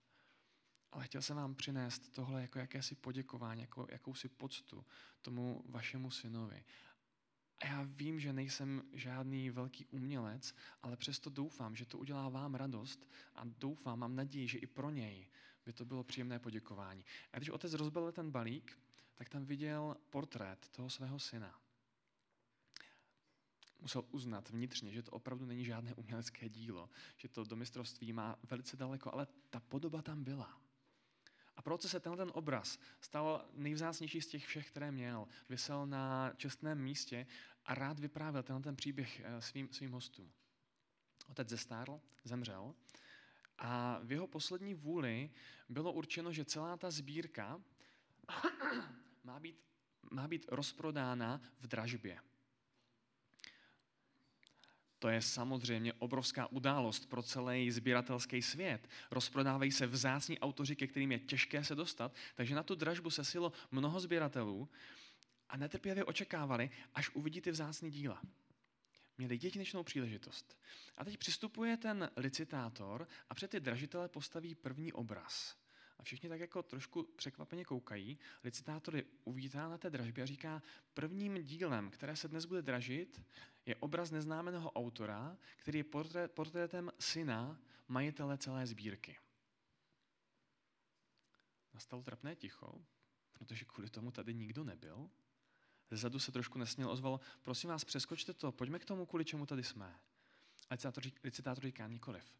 Ale 0.92 1.06
chtěl 1.06 1.22
jsem 1.22 1.38
vám 1.38 1.56
přinést 1.56 2.14
tohle 2.14 2.42
jako 2.42 2.60
jakési 2.60 2.96
poděkování, 2.96 3.62
jako 3.62 3.88
jakousi 3.92 4.30
poctu 4.30 4.86
tomu 5.22 5.64
vašemu 5.70 6.12
synovi. 6.12 6.64
A 7.60 7.68
já 7.68 7.84
vím, 7.84 8.20
že 8.20 8.34
nejsem 8.34 8.84
žádný 8.94 9.50
velký 9.50 9.86
umělec, 9.86 10.56
ale 10.82 10.98
přesto 10.98 11.30
doufám, 11.30 11.76
že 11.76 11.86
to 11.86 11.98
udělá 11.98 12.30
vám 12.30 12.56
radost 12.56 13.10
a 13.36 13.42
doufám, 13.46 14.00
mám 14.00 14.16
naději, 14.16 14.48
že 14.48 14.58
i 14.58 14.68
pro 14.68 14.90
něj 14.90 15.28
by 15.66 15.74
to 15.74 15.86
bylo 15.86 16.04
příjemné 16.04 16.40
poděkování. 16.40 17.06
A 17.34 17.38
když 17.38 17.50
otec 17.50 17.74
rozbil 17.74 18.12
ten 18.12 18.32
balík, 18.32 18.80
tak 19.22 19.30
tam 19.30 19.46
viděl 19.46 19.98
portrét 20.10 20.70
toho 20.70 20.90
svého 20.90 21.20
syna. 21.20 21.60
Musel 23.80 24.06
uznat 24.12 24.50
vnitřně, 24.50 24.92
že 24.92 25.04
to 25.04 25.12
opravdu 25.12 25.46
není 25.46 25.66
žádné 25.66 25.94
umělecké 25.94 26.50
dílo, 26.50 26.90
že 27.18 27.28
to 27.28 27.44
do 27.44 27.56
mistrovství 27.56 28.14
má 28.14 28.36
velice 28.44 28.78
daleko, 28.78 29.14
ale 29.14 29.28
ta 29.50 29.60
podoba 29.60 30.02
tam 30.02 30.24
byla. 30.24 30.62
A 31.56 31.62
proto 31.62 31.88
se 31.88 32.00
tenhle 32.00 32.26
ten 32.26 32.32
obraz 32.34 32.80
stal 33.02 33.46
nejvzácnější 33.54 34.22
z 34.22 34.28
těch 34.28 34.48
všech, 34.48 34.68
které 34.68 34.92
měl. 34.92 35.28
Vysel 35.50 35.88
na 35.88 36.34
čestném 36.38 36.82
místě 36.82 37.28
a 37.66 37.76
rád 37.76 38.00
vyprávěl 38.00 38.44
tenhle 38.44 38.64
ten 38.64 38.76
příběh 38.76 39.20
eh, 39.24 39.42
svým, 39.42 39.70
svým 39.74 39.92
hostům. 39.92 40.32
Otec 41.28 41.50
zestárl, 41.50 42.02
zemřel 42.24 42.76
a 43.58 44.00
v 44.04 44.12
jeho 44.12 44.28
poslední 44.28 44.74
vůli 44.74 45.32
bylo 45.70 45.94
určeno, 45.94 46.34
že 46.34 46.46
celá 46.46 46.78
ta 46.78 46.92
sbírka 46.92 47.62
má 49.24 49.40
být, 49.40 49.56
má 50.12 50.28
být 50.28 50.46
rozprodána 50.50 51.42
v 51.60 51.68
dražbě. 51.68 52.20
To 55.00 55.10
je 55.10 55.22
samozřejmě 55.22 55.94
obrovská 55.94 56.48
událost 56.48 57.10
pro 57.10 57.24
celý 57.24 57.72
sběratelský 57.72 58.42
svět. 58.42 58.90
Rozprodávají 59.12 59.72
se 59.72 59.88
vzácní 59.88 60.40
autoři, 60.40 60.76
ke 60.76 60.88
kterým 60.88 61.12
je 61.12 61.20
těžké 61.20 61.64
se 61.64 61.76
dostat, 61.76 62.16
takže 62.36 62.56
na 62.56 62.64
tu 62.64 62.76
dražbu 62.76 63.10
se 63.10 63.26
silo 63.26 63.52
mnoho 63.72 64.00
sběratelů 64.00 64.70
a 65.50 65.58
netrpělivě 65.58 66.06
očekávali, 66.06 66.70
až 66.96 67.10
uvidí 67.10 67.42
ty 67.42 67.52
vzácní 67.52 67.92
díla. 67.92 68.22
Měli 69.18 69.40
jedinečnou 69.42 69.84
příležitost. 69.84 70.58
A 70.98 71.06
teď 71.06 71.18
přistupuje 71.18 71.78
ten 71.78 72.10
licitátor 72.16 73.08
a 73.30 73.36
před 73.36 73.52
ty 73.52 73.60
dražitele 73.60 74.10
postaví 74.10 74.56
první 74.56 74.94
obraz. 74.94 75.61
A 76.02 76.04
všichni 76.04 76.30
tak 76.30 76.40
jako 76.40 76.64
trošku 76.64 77.04
překvapeně 77.04 77.66
koukají. 77.66 78.20
Licitátor 78.44 78.96
je 78.96 79.04
uvítá 79.24 79.70
na 79.70 79.78
té 79.78 79.90
dražbě 79.90 80.24
a 80.24 80.26
říká, 80.28 80.62
prvním 80.94 81.44
dílem, 81.44 81.90
které 81.90 82.16
se 82.16 82.28
dnes 82.28 82.46
bude 82.46 82.62
dražit, 82.62 83.22
je 83.66 83.76
obraz 83.76 84.12
neznámeného 84.12 84.72
autora, 84.72 85.38
který 85.58 85.80
je 85.80 85.84
portrét, 85.84 86.32
portrétem 86.32 86.92
syna 87.00 87.60
majitele 87.88 88.38
celé 88.38 88.68
sbírky. 88.68 89.18
Nastalo 91.74 92.04
trapné 92.04 92.36
ticho, 92.36 92.86
protože 93.34 93.66
kvůli 93.66 93.90
tomu 93.90 94.12
tady 94.12 94.34
nikdo 94.34 94.64
nebyl. 94.64 95.10
Zezadu 95.90 96.20
se 96.20 96.32
trošku 96.32 96.60
nesměl 96.60 96.92
ozvalo, 96.92 97.20
prosím 97.42 97.70
vás, 97.70 97.84
přeskočte 97.84 98.34
to, 98.34 98.52
pojďme 98.52 98.80
k 98.80 98.86
tomu, 98.86 99.06
kvůli 99.06 99.26
čemu 99.26 99.46
tady 99.46 99.64
jsme. 99.64 100.00
A 100.70 100.74
licitátor, 100.74 101.04
licitátor 101.24 101.64
říká 101.64 101.88
nikoliv. 101.88 102.34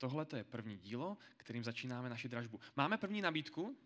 Tohle 0.00 0.24
to 0.24 0.36
je 0.36 0.44
první 0.44 0.78
dílo, 0.78 1.18
kterým 1.36 1.64
začínáme 1.64 2.08
naši 2.08 2.28
dražbu. 2.28 2.60
Máme 2.76 2.98
první 2.98 3.20
nabídku? 3.20 3.76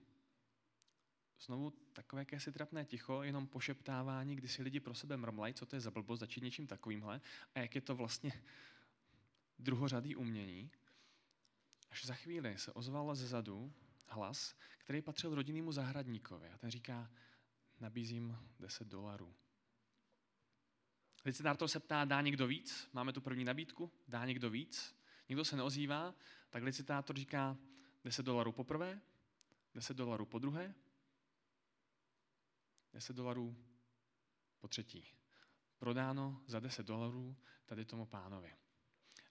Znovu 1.40 1.70
takové 1.70 2.22
jakési 2.22 2.52
trapné 2.52 2.84
ticho, 2.84 3.22
jenom 3.22 3.46
pošeptávání, 3.46 4.36
kdy 4.36 4.48
si 4.48 4.62
lidi 4.62 4.80
pro 4.80 4.94
sebe 4.94 5.16
mrmlají, 5.16 5.54
co 5.54 5.66
to 5.66 5.76
je 5.76 5.80
za 5.80 5.90
blbost, 5.90 6.20
začít 6.20 6.44
něčím 6.44 6.66
takovýmhle 6.66 7.20
a 7.54 7.58
jak 7.58 7.74
je 7.74 7.80
to 7.80 7.96
vlastně 7.96 8.32
druhořadý 9.58 10.16
umění. 10.16 10.70
Až 11.90 12.04
za 12.04 12.14
chvíli 12.14 12.58
se 12.58 12.72
ozval 12.72 13.14
ze 13.14 13.26
zadu 13.26 13.72
hlas, 14.06 14.56
který 14.78 15.02
patřil 15.02 15.34
rodinnému 15.34 15.72
zahradníkovi 15.72 16.48
a 16.48 16.58
ten 16.58 16.70
říká, 16.70 17.10
nabízím 17.80 18.38
10 18.60 18.88
dolarů. 18.88 19.34
Licitátor 21.24 21.68
se 21.68 21.80
ptá, 21.80 22.04
dá 22.04 22.20
někdo 22.20 22.46
víc? 22.46 22.88
Máme 22.92 23.12
tu 23.12 23.20
první 23.20 23.44
nabídku? 23.44 23.92
Dá 24.08 24.24
někdo 24.26 24.50
víc? 24.50 25.03
Nikdo 25.28 25.44
se 25.44 25.56
neozývá, 25.56 26.14
tak 26.50 26.62
licitátor 26.62 27.16
říká 27.16 27.56
10 28.04 28.22
dolarů 28.22 28.52
poprvé, 28.52 29.00
10 29.74 29.96
dolarů 29.96 30.26
po 30.26 30.38
druhé, 30.38 30.74
10 32.92 33.16
dolarů 33.16 33.56
po 34.58 34.68
třetí. 34.68 35.06
Prodáno 35.78 36.42
za 36.46 36.60
10 36.60 36.86
dolarů 36.86 37.36
tady 37.66 37.84
tomu 37.84 38.06
pánovi. 38.06 38.54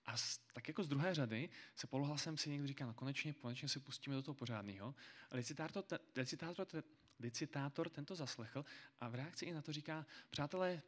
A 0.06 0.18
z, 0.18 0.38
tak 0.38 0.68
jako 0.68 0.84
z 0.84 0.88
druhé 0.88 1.16
řady 1.16 1.50
se 1.76 1.88
polohlasem 1.88 2.38
si 2.38 2.50
někdo 2.50 2.68
říká, 2.68 2.86
no 2.86 2.94
konečně, 2.94 3.34
konečně 3.34 3.70
se 3.70 3.80
pustíme 3.80 4.16
do 4.16 4.22
toho 4.22 4.36
pořádného. 4.36 4.96
Licitátor, 5.32 5.84
te, 5.84 6.00
licitátor, 6.16 6.66
te, 6.66 6.84
licitátor 7.20 7.90
tento 7.90 8.16
zaslechl 8.16 8.66
a 9.00 9.10
v 9.10 9.16
reakci 9.16 9.46
i 9.46 9.54
na 9.54 9.62
to 9.62 9.74
říká, 9.74 10.06
přátelé, 10.30 10.82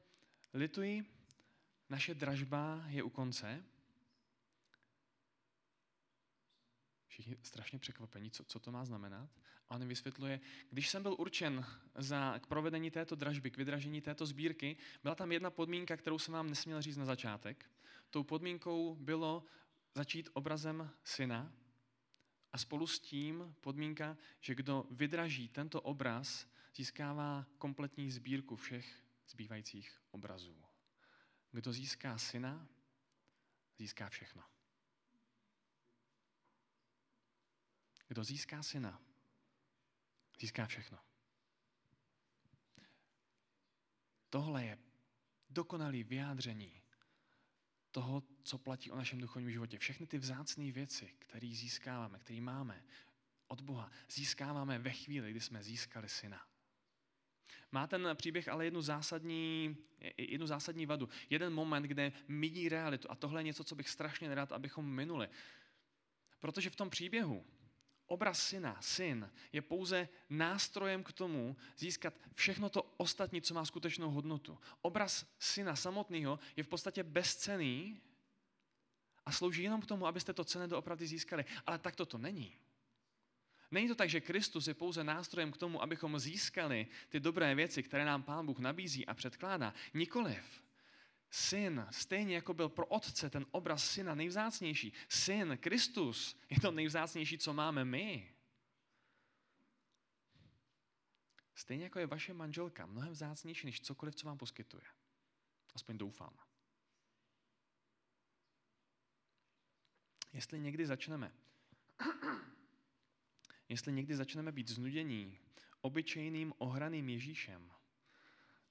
lituji, 0.53 1.05
naše 1.89 2.13
dražba 2.13 2.83
je 2.87 3.03
u 3.03 3.09
konce, 3.09 3.63
Všichni 7.15 7.37
strašně 7.43 7.79
překvapení, 7.79 8.31
co, 8.31 8.43
co 8.43 8.59
to 8.59 8.71
má 8.71 8.85
znamenat. 8.85 9.29
A 9.69 9.75
on 9.75 9.87
vysvětluje, 9.87 10.39
když 10.69 10.89
jsem 10.89 11.03
byl 11.03 11.15
určen 11.19 11.65
za, 11.95 12.39
k 12.39 12.47
provedení 12.47 12.91
této 12.91 13.15
dražby, 13.15 13.51
k 13.51 13.57
vydražení 13.57 14.01
této 14.01 14.25
sbírky, 14.25 14.77
byla 15.03 15.15
tam 15.15 15.31
jedna 15.31 15.49
podmínka, 15.49 15.97
kterou 15.97 16.19
jsem 16.19 16.33
vám 16.33 16.49
nesměl 16.49 16.81
říct 16.81 16.97
na 16.97 17.05
začátek. 17.05 17.71
Tou 18.09 18.23
podmínkou 18.23 18.95
bylo 18.95 19.43
začít 19.93 20.29
obrazem 20.33 20.91
syna 21.03 21.53
a 22.53 22.57
spolu 22.57 22.87
s 22.87 22.99
tím 22.99 23.55
podmínka, 23.61 24.17
že 24.39 24.55
kdo 24.55 24.85
vydraží 24.91 25.49
tento 25.49 25.81
obraz, 25.81 26.47
získává 26.75 27.45
kompletní 27.57 28.11
sbírku 28.11 28.55
všech 28.55 29.03
zbývajících 29.27 30.01
obrazů. 30.11 30.63
Kdo 31.51 31.73
získá 31.73 32.17
syna, 32.17 32.67
získá 33.77 34.09
všechno. 34.09 34.54
Kdo 38.07 38.23
získá 38.23 38.63
syna, 38.63 39.01
získá 40.39 40.65
všechno. 40.65 40.97
Tohle 44.29 44.65
je 44.65 44.77
dokonalý 45.49 46.03
vyjádření 46.03 46.81
toho, 47.91 48.23
co 48.43 48.57
platí 48.57 48.91
o 48.91 48.95
našem 48.95 49.19
duchovním 49.19 49.51
životě. 49.51 49.79
Všechny 49.79 50.07
ty 50.07 50.17
vzácné 50.17 50.71
věci, 50.71 51.15
které 51.19 51.47
získáváme, 51.47 52.19
které 52.19 52.41
máme 52.41 52.83
od 53.47 53.61
Boha, 53.61 53.91
získáváme 54.09 54.79
ve 54.79 54.91
chvíli, 54.91 55.31
kdy 55.31 55.41
jsme 55.41 55.63
získali 55.63 56.09
syna. 56.09 56.47
Má 57.71 57.87
ten 57.87 58.09
příběh 58.15 58.47
ale 58.47 58.65
jednu 58.65 58.81
zásadní, 58.81 59.77
jednu 60.17 60.47
zásadní 60.47 60.85
vadu. 60.85 61.09
Jeden 61.29 61.53
moment, 61.53 61.83
kde 61.83 62.11
midí 62.27 62.69
realitu. 62.69 63.11
A 63.11 63.15
tohle 63.15 63.39
je 63.39 63.43
něco, 63.43 63.63
co 63.63 63.75
bych 63.75 63.89
strašně 63.89 64.29
nerad, 64.29 64.51
abychom 64.51 64.85
minuli. 64.85 65.29
Protože 66.39 66.69
v 66.69 66.75
tom 66.75 66.89
příběhu 66.89 67.45
obraz 68.07 68.39
syna, 68.47 68.77
syn, 68.81 69.29
je 69.53 69.61
pouze 69.61 70.09
nástrojem 70.29 71.03
k 71.03 71.11
tomu 71.11 71.55
získat 71.77 72.13
všechno 72.33 72.69
to 72.69 72.93
ostatní, 72.97 73.41
co 73.41 73.53
má 73.53 73.65
skutečnou 73.65 74.09
hodnotu. 74.11 74.57
Obraz 74.81 75.25
syna 75.39 75.75
samotného 75.75 76.39
je 76.55 76.63
v 76.63 76.67
podstatě 76.67 77.03
bezcený 77.03 78.01
a 79.25 79.31
slouží 79.31 79.63
jenom 79.63 79.81
k 79.81 79.85
tomu, 79.85 80.07
abyste 80.07 80.33
to 80.33 80.43
cené 80.43 80.67
doopravdy 80.67 81.07
získali. 81.07 81.45
Ale 81.65 81.79
tak 81.79 81.95
to 81.95 82.05
to 82.05 82.17
není. 82.17 82.57
Není 83.71 83.87
to 83.87 83.95
tak, 83.95 84.09
že 84.09 84.21
Kristus 84.21 84.67
je 84.67 84.73
pouze 84.73 85.03
nástrojem 85.03 85.51
k 85.51 85.57
tomu, 85.57 85.81
abychom 85.81 86.19
získali 86.19 86.87
ty 87.09 87.19
dobré 87.19 87.55
věci, 87.55 87.83
které 87.83 88.05
nám 88.05 88.23
Pán 88.23 88.45
Bůh 88.45 88.59
nabízí 88.59 89.05
a 89.05 89.13
předkládá. 89.13 89.73
Nikoliv. 89.93 90.64
Syn, 91.29 91.87
stejně 91.91 92.35
jako 92.35 92.53
byl 92.53 92.69
pro 92.69 92.85
otce 92.85 93.29
ten 93.29 93.45
obraz 93.51 93.89
syna 93.91 94.15
nejvzácnější. 94.15 94.93
Syn, 95.09 95.57
Kristus, 95.61 96.39
je 96.49 96.59
to 96.59 96.71
nejvzácnější, 96.71 97.37
co 97.37 97.53
máme 97.53 97.85
my. 97.85 98.35
Stejně 101.55 101.83
jako 101.83 101.99
je 101.99 102.07
vaše 102.07 102.33
manželka 102.33 102.85
mnohem 102.85 103.11
vzácnější 103.11 103.65
než 103.67 103.81
cokoliv, 103.81 104.15
co 104.15 104.27
vám 104.27 104.37
poskytuje. 104.37 104.83
Aspoň 105.75 105.97
doufám. 105.97 106.37
Jestli 110.33 110.59
někdy 110.59 110.85
začneme, 110.85 111.31
jestli 113.69 113.93
někdy 113.93 114.15
začneme 114.15 114.51
být 114.51 114.67
znudění 114.67 115.39
obyčejným 115.81 116.53
ohraným 116.57 117.09
Ježíšem, 117.09 117.71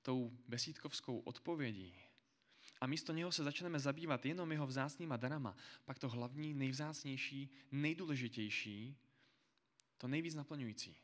tou 0.03 0.39
besídkovskou 0.49 1.19
odpovědí, 1.19 2.01
a 2.85 2.87
místo 2.87 3.13
něho 3.13 3.33
se 3.33 3.45
začneme 3.45 3.79
zabývat 3.79 4.27
jenom 4.27 4.53
jeho 4.53 4.67
vzácnýma 4.67 5.17
darama, 5.17 5.57
pak 5.85 5.99
to 5.99 6.09
hlavní, 6.09 6.55
nejvzácnější, 6.55 7.51
nejdůležitější, 7.73 8.97
to 9.99 10.09
nejvíc 10.09 10.35
naplňující. 10.35 10.97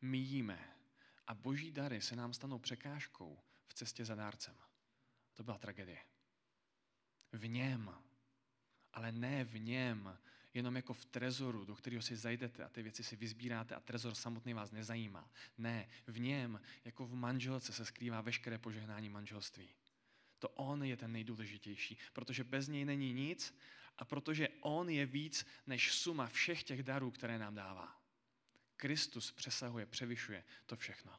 My 0.00 0.18
jíme 0.18 0.76
a 1.26 1.34
boží 1.34 1.70
dary 1.70 2.00
se 2.00 2.16
nám 2.16 2.32
stanou 2.32 2.58
překážkou 2.58 3.38
v 3.66 3.74
cestě 3.74 4.04
za 4.04 4.14
dárcem. 4.14 4.54
To 5.34 5.42
byla 5.42 5.58
tragédie. 5.58 5.98
V 7.32 7.48
něm, 7.48 7.94
ale 8.92 9.12
ne 9.12 9.44
v 9.44 9.60
něm, 9.60 10.18
jenom 10.54 10.76
jako 10.76 10.94
v 10.94 11.04
trezoru, 11.04 11.64
do 11.64 11.74
kterého 11.74 12.02
si 12.02 12.16
zajdete 12.16 12.64
a 12.64 12.68
ty 12.68 12.82
věci 12.82 13.04
si 13.04 13.16
vyzbíráte 13.16 13.74
a 13.74 13.80
trezor 13.80 14.14
samotný 14.14 14.54
vás 14.54 14.70
nezajímá. 14.70 15.30
Ne, 15.58 15.88
v 16.06 16.20
něm, 16.20 16.60
jako 16.84 17.06
v 17.06 17.14
manželce 17.14 17.72
se 17.72 17.84
skrývá 17.84 18.20
veškeré 18.20 18.58
požehnání 18.58 19.08
manželství. 19.08 19.68
To 20.38 20.48
on 20.48 20.82
je 20.82 20.96
ten 20.96 21.12
nejdůležitější, 21.12 21.98
protože 22.12 22.44
bez 22.44 22.68
něj 22.68 22.84
není 22.84 23.12
nic 23.12 23.58
a 23.98 24.04
protože 24.04 24.48
on 24.60 24.88
je 24.88 25.06
víc 25.06 25.46
než 25.66 25.92
suma 25.92 26.26
všech 26.26 26.62
těch 26.62 26.82
darů, 26.82 27.10
které 27.10 27.38
nám 27.38 27.54
dává. 27.54 28.00
Kristus 28.76 29.32
přesahuje, 29.32 29.86
převyšuje 29.86 30.44
to 30.66 30.76
všechno. 30.76 31.12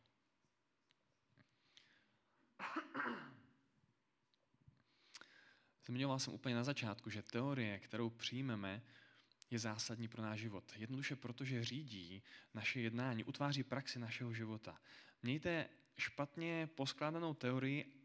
Zmiňoval 5.85 6.19
jsem 6.19 6.33
úplně 6.33 6.55
na 6.55 6.63
začátku, 6.63 7.09
že 7.09 7.21
teorie, 7.21 7.79
kterou 7.79 8.09
přijmeme, 8.09 8.81
je 9.51 9.59
zásadní 9.59 10.07
pro 10.07 10.21
náš 10.21 10.39
život. 10.39 10.73
Jednoduše 10.75 11.15
protože 11.15 11.65
řídí 11.65 12.23
naše 12.53 12.81
jednání, 12.81 13.23
utváří 13.23 13.63
praxi 13.63 13.99
našeho 13.99 14.33
života. 14.33 14.81
Mějte 15.23 15.69
špatně 15.97 16.69
poskládanou 16.75 17.33
teorii 17.33 17.96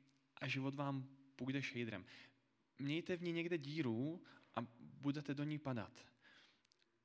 a 0.42 0.48
život 0.48 0.74
vám 0.74 1.09
půjde 1.37 1.62
šejdrem. 1.62 2.07
Mějte 2.78 3.16
v 3.16 3.22
ní 3.22 3.33
někde 3.33 3.59
díru 3.59 4.22
a 4.57 4.61
budete 4.81 5.35
do 5.35 5.44
ní 5.44 5.59
padat. 5.59 6.07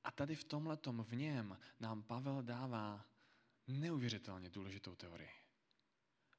A 0.04 0.12
tady 0.12 0.36
v 0.36 0.44
tomhle 0.44 0.78
v 1.04 1.12
něm 1.12 1.58
nám 1.80 2.04
Pavel 2.04 2.44
dává 2.44 3.06
neuvěřitelně 3.68 4.50
důležitou 4.50 4.96
teorii. 4.96 5.30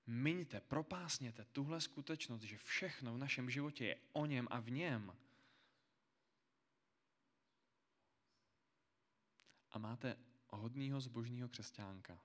Miňte, 0.06 0.60
propásněte 0.60 1.44
tuhle 1.44 1.80
skutečnost, 1.80 2.42
že 2.42 2.58
všechno 2.58 3.14
v 3.14 3.18
našem 3.18 3.50
životě 3.50 3.84
je 3.84 3.96
o 4.12 4.26
něm 4.26 4.48
a 4.50 4.60
v 4.60 4.70
něm. 4.70 5.16
A 9.70 9.78
máte 9.78 10.16
hodného 10.48 11.00
zbožného 11.00 11.48
křesťánka, 11.48 12.22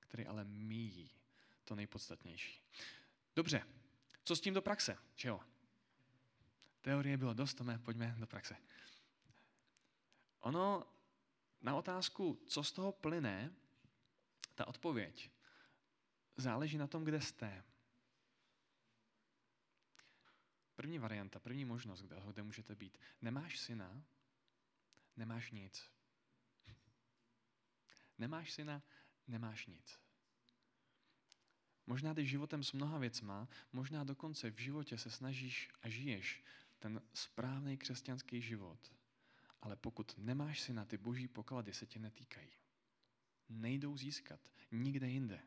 který 0.00 0.26
ale 0.26 0.44
míjí 0.44 1.10
to 1.64 1.74
nejpodstatnější. 1.74 2.62
Dobře, 3.36 3.62
co 4.28 4.36
s 4.36 4.40
tím 4.40 4.54
do 4.54 4.62
praxe? 4.62 4.98
Čeho? 5.14 5.40
Teorie 6.80 7.16
bylo 7.16 7.34
dost, 7.34 7.54
Tome, 7.54 7.78
pojďme 7.78 8.14
do 8.18 8.26
praxe. 8.26 8.56
Ono 10.40 10.86
na 11.60 11.76
otázku, 11.76 12.44
co 12.46 12.64
z 12.64 12.72
toho 12.72 12.92
plyne, 12.92 13.54
ta 14.54 14.66
odpověď 14.68 15.30
záleží 16.36 16.78
na 16.78 16.86
tom, 16.86 17.04
kde 17.04 17.20
jste. 17.20 17.64
První 20.76 20.98
varianta, 20.98 21.40
první 21.40 21.64
možnost, 21.64 22.02
kde, 22.02 22.22
kde 22.32 22.42
můžete 22.42 22.74
být. 22.74 22.98
Nemáš 23.20 23.58
syna, 23.58 24.04
nemáš 25.16 25.50
nic. 25.50 25.90
Nemáš 28.18 28.52
syna, 28.52 28.82
nemáš 29.26 29.66
nic. 29.66 30.00
Možná 31.88 32.12
jdeš 32.12 32.28
životem 32.28 32.62
s 32.62 32.72
mnoha 32.72 32.98
věcma, 32.98 33.48
možná 33.72 34.04
dokonce 34.04 34.50
v 34.50 34.58
životě 34.58 34.98
se 34.98 35.10
snažíš 35.10 35.70
a 35.82 35.88
žiješ 35.88 36.44
ten 36.78 37.02
správný 37.12 37.76
křesťanský 37.76 38.40
život. 38.40 38.92
Ale 39.62 39.76
pokud 39.76 40.18
nemáš 40.18 40.60
si 40.60 40.72
na 40.72 40.84
ty 40.84 40.96
boží 40.96 41.28
poklady, 41.28 41.74
se 41.74 41.86
tě 41.86 41.98
netýkají. 41.98 42.50
Nejdou 43.48 43.96
získat 43.96 44.40
nikde 44.70 45.08
jinde. 45.08 45.40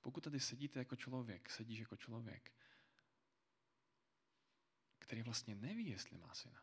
Pokud 0.00 0.24
tady 0.24 0.40
sedíte 0.40 0.78
jako 0.78 0.96
člověk, 0.96 1.50
sedíš 1.50 1.78
jako 1.78 1.96
člověk, 1.96 2.52
který 4.98 5.22
vlastně 5.22 5.54
neví, 5.54 5.88
jestli 5.88 6.18
má 6.18 6.34
syna, 6.34 6.62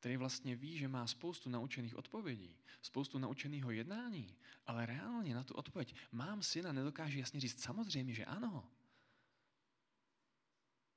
který 0.00 0.16
vlastně 0.16 0.56
ví, 0.56 0.78
že 0.78 0.88
má 0.88 1.06
spoustu 1.06 1.50
naučených 1.50 1.96
odpovědí, 1.96 2.56
spoustu 2.82 3.18
naučeného 3.18 3.70
jednání, 3.70 4.36
ale 4.66 4.86
reálně 4.86 5.34
na 5.34 5.44
tu 5.44 5.54
odpověď 5.54 5.94
mám 6.12 6.42
syna, 6.42 6.72
nedokáže 6.72 7.18
jasně 7.18 7.40
říct 7.40 7.62
samozřejmě, 7.62 8.14
že 8.14 8.24
ano. 8.24 8.70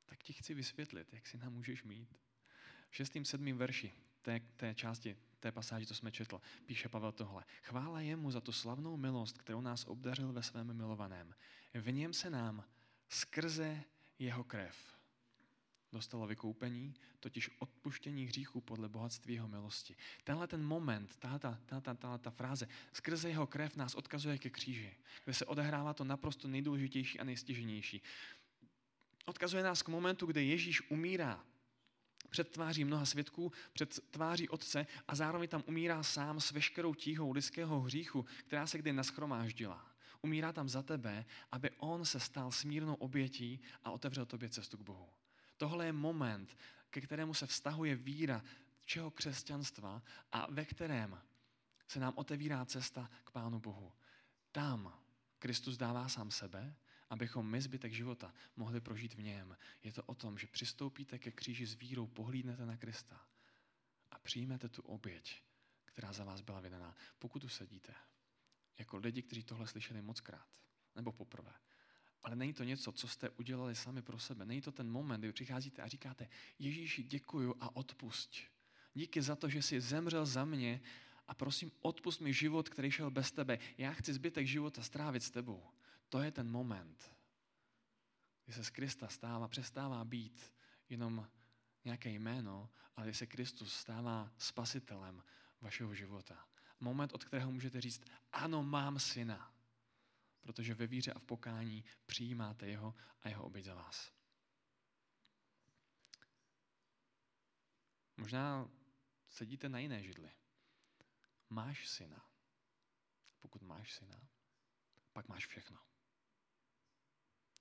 Tak 0.05 0.23
ti 0.23 0.33
chci 0.33 0.53
vysvětlit, 0.53 1.13
jak 1.13 1.27
syna 1.27 1.49
můžeš 1.49 1.83
mít. 1.83 2.19
V 2.89 2.95
šestým, 2.95 3.25
sedmým 3.25 3.57
verši 3.57 3.93
té, 4.21 4.39
té 4.39 4.75
části, 4.75 5.17
té 5.39 5.51
pasáži, 5.51 5.85
co 5.85 5.95
jsme 5.95 6.11
četl, 6.11 6.41
píše 6.65 6.89
Pavel 6.89 7.11
tohle. 7.11 7.43
Chvála 7.61 8.01
jemu 8.01 8.31
za 8.31 8.41
tu 8.41 8.51
slavnou 8.51 8.97
milost, 8.97 9.37
kterou 9.37 9.61
nás 9.61 9.85
obdařil 9.85 10.33
ve 10.33 10.43
svém 10.43 10.73
milovaném. 10.73 11.35
V 11.73 11.91
něm 11.91 12.13
se 12.13 12.29
nám 12.29 12.65
skrze 13.09 13.83
jeho 14.19 14.43
krev 14.43 14.93
dostalo 15.93 16.27
vykoupení, 16.27 16.93
totiž 17.19 17.49
odpuštění 17.59 18.25
hříchů 18.25 18.61
podle 18.61 18.89
bohatství 18.89 19.33
jeho 19.33 19.47
milosti. 19.47 19.95
Tenhle 20.23 20.47
ten 20.47 20.63
moment, 20.63 21.15
ta, 21.15 21.39
ta, 22.17 22.31
fráze, 22.31 22.67
skrze 22.93 23.29
jeho 23.29 23.47
krev 23.47 23.75
nás 23.75 23.95
odkazuje 23.95 24.37
ke 24.37 24.49
kříži, 24.49 24.95
kde 25.23 25.33
se 25.33 25.45
odehrává 25.45 25.93
to 25.93 26.03
naprosto 26.03 26.47
nejdůležitější 26.47 27.19
a 27.19 27.23
nejstěženější. 27.23 28.01
Odkazuje 29.25 29.63
nás 29.63 29.81
k 29.81 29.87
momentu, 29.87 30.25
kdy 30.25 30.45
Ježíš 30.47 30.91
umírá 30.91 31.43
před 32.29 32.51
tváří 32.51 32.85
mnoha 32.85 33.05
svědků, 33.05 33.51
před 33.73 33.99
tváří 34.11 34.49
Otce 34.49 34.87
a 35.07 35.15
zároveň 35.15 35.49
tam 35.49 35.63
umírá 35.65 36.03
sám 36.03 36.39
s 36.39 36.51
veškerou 36.51 36.93
tíhou 36.93 37.31
lidského 37.31 37.81
hříchu, 37.81 38.25
která 38.45 38.67
se 38.67 38.77
kdy 38.77 38.93
naschromáždila. 38.93 39.87
Umírá 40.21 40.53
tam 40.53 40.69
za 40.69 40.81
tebe, 40.81 41.25
aby 41.51 41.69
on 41.77 42.05
se 42.05 42.19
stal 42.19 42.51
smírnou 42.51 42.93
obětí 42.93 43.61
a 43.83 43.91
otevřel 43.91 44.25
tobě 44.25 44.49
cestu 44.49 44.77
k 44.77 44.81
Bohu. 44.81 45.09
Tohle 45.63 45.85
je 45.85 45.93
moment, 45.93 46.57
ke 46.89 47.01
kterému 47.01 47.33
se 47.33 47.47
vztahuje 47.47 47.95
víra 47.95 48.43
všeho 48.83 49.11
křesťanstva 49.11 50.01
a 50.31 50.51
ve 50.51 50.65
kterém 50.65 51.21
se 51.87 51.99
nám 51.99 52.13
otevírá 52.15 52.65
cesta 52.65 53.09
k 53.23 53.31
Pánu 53.31 53.59
Bohu. 53.59 53.93
Tam 54.51 54.99
Kristus 55.39 55.77
dává 55.77 56.09
sám 56.09 56.31
sebe, 56.31 56.75
abychom 57.09 57.49
my 57.49 57.61
zbytek 57.61 57.93
života 57.93 58.33
mohli 58.55 58.81
prožít 58.81 59.13
v 59.13 59.23
něm. 59.23 59.57
Je 59.83 59.93
to 59.93 60.03
o 60.03 60.15
tom, 60.15 60.37
že 60.37 60.47
přistoupíte 60.47 61.19
ke 61.19 61.31
kříži 61.31 61.65
s 61.65 61.73
vírou, 61.73 62.07
pohlídnete 62.07 62.65
na 62.65 62.77
Krista 62.77 63.27
a 64.11 64.19
přijmete 64.19 64.69
tu 64.69 64.81
oběť, 64.81 65.43
která 65.85 66.13
za 66.13 66.23
vás 66.23 66.41
byla 66.41 66.59
vydaná. 66.59 66.95
Pokud 67.19 67.39
tu 67.39 67.49
sedíte, 67.49 67.95
jako 68.77 68.97
lidi, 68.97 69.21
kteří 69.21 69.43
tohle 69.43 69.67
slyšeli 69.67 70.01
moc 70.01 70.19
krát, 70.19 70.47
nebo 70.95 71.11
poprvé, 71.11 71.53
ale 72.23 72.35
není 72.35 72.53
to 72.53 72.63
něco, 72.63 72.91
co 72.91 73.07
jste 73.07 73.29
udělali 73.29 73.75
sami 73.75 74.01
pro 74.01 74.19
sebe. 74.19 74.45
Není 74.45 74.61
to 74.61 74.71
ten 74.71 74.91
moment, 74.91 75.21
kdy 75.21 75.31
přicházíte 75.31 75.81
a 75.81 75.87
říkáte, 75.87 76.29
Ježíši, 76.59 77.03
děkuju 77.03 77.55
a 77.59 77.75
odpusť. 77.75 78.41
Díky 78.93 79.21
za 79.21 79.35
to, 79.35 79.49
že 79.49 79.61
jsi 79.61 79.81
zemřel 79.81 80.25
za 80.25 80.45
mě 80.45 80.81
a 81.27 81.33
prosím, 81.33 81.71
odpust 81.81 82.21
mi 82.21 82.33
život, 82.33 82.69
který 82.69 82.91
šel 82.91 83.11
bez 83.11 83.31
tebe. 83.31 83.59
Já 83.77 83.93
chci 83.93 84.13
zbytek 84.13 84.47
života 84.47 84.81
strávit 84.81 85.23
s 85.23 85.31
tebou. 85.31 85.63
To 86.09 86.21
je 86.21 86.31
ten 86.31 86.51
moment, 86.51 87.15
kdy 88.45 88.53
se 88.53 88.63
z 88.63 88.69
Krista 88.69 89.07
stává, 89.07 89.47
přestává 89.47 90.05
být 90.05 90.53
jenom 90.89 91.27
nějaké 91.85 92.09
jméno, 92.09 92.69
ale 92.95 93.05
kdy 93.05 93.13
se 93.13 93.27
Kristus 93.27 93.73
stává 93.73 94.31
spasitelem 94.37 95.23
vašeho 95.61 95.95
života. 95.95 96.45
Moment, 96.79 97.13
od 97.13 97.23
kterého 97.23 97.51
můžete 97.51 97.81
říct, 97.81 98.03
ano, 98.31 98.63
mám 98.63 98.99
syna 98.99 99.52
protože 100.43 100.73
ve 100.73 100.87
víře 100.87 101.13
a 101.13 101.19
v 101.19 101.23
pokání 101.23 101.83
přijímáte 102.05 102.67
jeho 102.67 102.95
a 103.21 103.29
jeho 103.29 103.43
oběť 103.43 103.65
za 103.65 103.75
vás. 103.75 104.13
Možná 108.17 108.69
sedíte 109.27 109.69
na 109.69 109.79
jiné 109.79 110.03
židli. 110.03 110.31
Máš 111.49 111.87
syna. 111.87 112.29
Pokud 113.39 113.61
máš 113.61 113.93
syna, 113.93 114.27
pak 115.13 115.27
máš 115.27 115.47
všechno. 115.47 115.79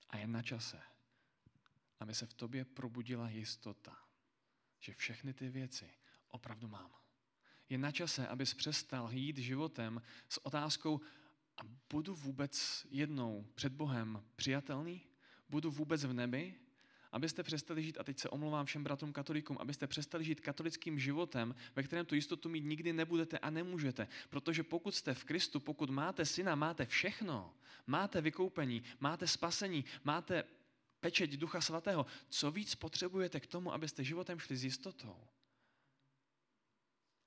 A 0.08 0.16
je 0.16 0.26
na 0.26 0.42
čase, 0.42 0.82
aby 1.98 2.14
se 2.14 2.26
v 2.26 2.34
tobě 2.34 2.64
probudila 2.64 3.28
jistota, 3.28 4.08
že 4.78 4.94
všechny 4.94 5.34
ty 5.34 5.48
věci 5.48 5.94
opravdu 6.28 6.68
mám. 6.68 6.94
Je 7.68 7.78
na 7.78 7.92
čase, 7.92 8.28
abys 8.28 8.54
přestal 8.54 9.12
jít 9.12 9.38
životem 9.38 10.02
s 10.28 10.46
otázkou, 10.46 11.00
a 11.62 11.66
budu 11.90 12.14
vůbec 12.14 12.86
jednou 12.90 13.46
před 13.54 13.72
Bohem 13.72 14.22
přijatelný? 14.36 15.00
Budu 15.48 15.70
vůbec 15.70 16.04
v 16.04 16.12
nebi? 16.12 16.54
Abyste 17.12 17.42
přestali 17.42 17.82
žít, 17.82 17.98
a 17.98 18.04
teď 18.04 18.18
se 18.18 18.28
omlouvám 18.28 18.66
všem 18.66 18.84
bratrům 18.84 19.12
katolíkům, 19.12 19.58
abyste 19.60 19.86
přestali 19.86 20.24
žít 20.24 20.40
katolickým 20.40 20.98
životem, 20.98 21.54
ve 21.76 21.82
kterém 21.82 22.06
tu 22.06 22.14
jistotu 22.14 22.48
mít 22.48 22.64
nikdy 22.64 22.92
nebudete 22.92 23.38
a 23.38 23.50
nemůžete. 23.50 24.08
Protože 24.30 24.62
pokud 24.62 24.94
jste 24.94 25.14
v 25.14 25.24
Kristu, 25.24 25.60
pokud 25.60 25.90
máte 25.90 26.26
syna, 26.26 26.54
máte 26.54 26.86
všechno. 26.86 27.54
Máte 27.86 28.20
vykoupení, 28.20 28.82
máte 29.00 29.26
spasení, 29.26 29.84
máte 30.04 30.44
pečeť 31.00 31.30
Ducha 31.30 31.60
Svatého. 31.60 32.06
Co 32.28 32.50
víc 32.50 32.74
potřebujete 32.74 33.40
k 33.40 33.46
tomu, 33.46 33.72
abyste 33.72 34.04
životem 34.04 34.38
šli 34.38 34.56
s 34.56 34.64
jistotou? 34.64 35.16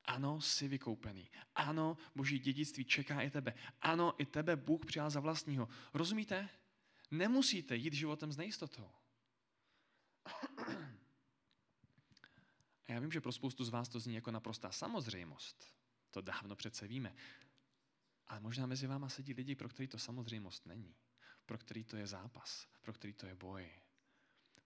Ano, 0.05 0.41
jsi 0.41 0.67
vykoupený. 0.67 1.29
Ano, 1.55 1.97
boží 2.15 2.39
dědictví 2.39 2.85
čeká 2.85 3.21
i 3.21 3.29
tebe. 3.29 3.53
Ano, 3.81 4.13
i 4.17 4.25
tebe 4.25 4.55
Bůh 4.55 4.85
přijal 4.85 5.09
za 5.09 5.19
vlastního. 5.19 5.67
Rozumíte? 5.93 6.49
Nemusíte 7.11 7.75
jít 7.75 7.93
životem 7.93 8.31
s 8.31 8.37
nejistotou. 8.37 8.91
A 12.85 12.91
já 12.91 12.99
vím, 12.99 13.11
že 13.11 13.21
pro 13.21 13.31
spoustu 13.31 13.63
z 13.63 13.69
vás 13.69 13.89
to 13.89 13.99
zní 13.99 14.15
jako 14.15 14.31
naprostá 14.31 14.71
samozřejmost. 14.71 15.75
To 16.11 16.21
dávno 16.21 16.55
přece 16.55 16.87
víme. 16.87 17.15
Ale 18.27 18.39
možná 18.39 18.65
mezi 18.65 18.87
váma 18.87 19.09
sedí 19.09 19.33
lidi, 19.33 19.55
pro 19.55 19.69
který 19.69 19.87
to 19.87 19.97
samozřejmost 19.97 20.65
není. 20.65 20.95
Pro 21.45 21.57
který 21.57 21.83
to 21.83 21.97
je 21.97 22.07
zápas. 22.07 22.67
Pro 22.81 22.93
který 22.93 23.13
to 23.13 23.25
je 23.25 23.35
boj. 23.35 23.69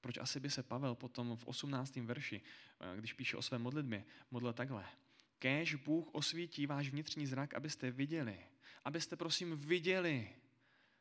Proč 0.02 0.18
asi 0.18 0.40
by 0.40 0.50
se 0.50 0.64
Pavel 0.64 0.96
potom 0.96 1.38
v 1.38 1.48
18. 1.48 2.06
verši, 2.06 2.42
eh, 2.80 2.98
když 2.98 3.14
píše 3.14 3.38
o 3.38 3.42
své 3.42 3.58
modlitbě, 3.58 4.06
modlil 4.32 4.54
takhle. 4.54 4.86
Kéž 5.40 5.76
Bůh 5.76 6.10
osvítí 6.12 6.68
váš 6.68 6.90
vnitřní 6.90 7.26
zrak, 7.28 7.54
abyste 7.54 7.92
viděli. 7.92 8.40
Abyste 8.86 9.16
prosím 9.16 9.58
viděli, 9.58 10.30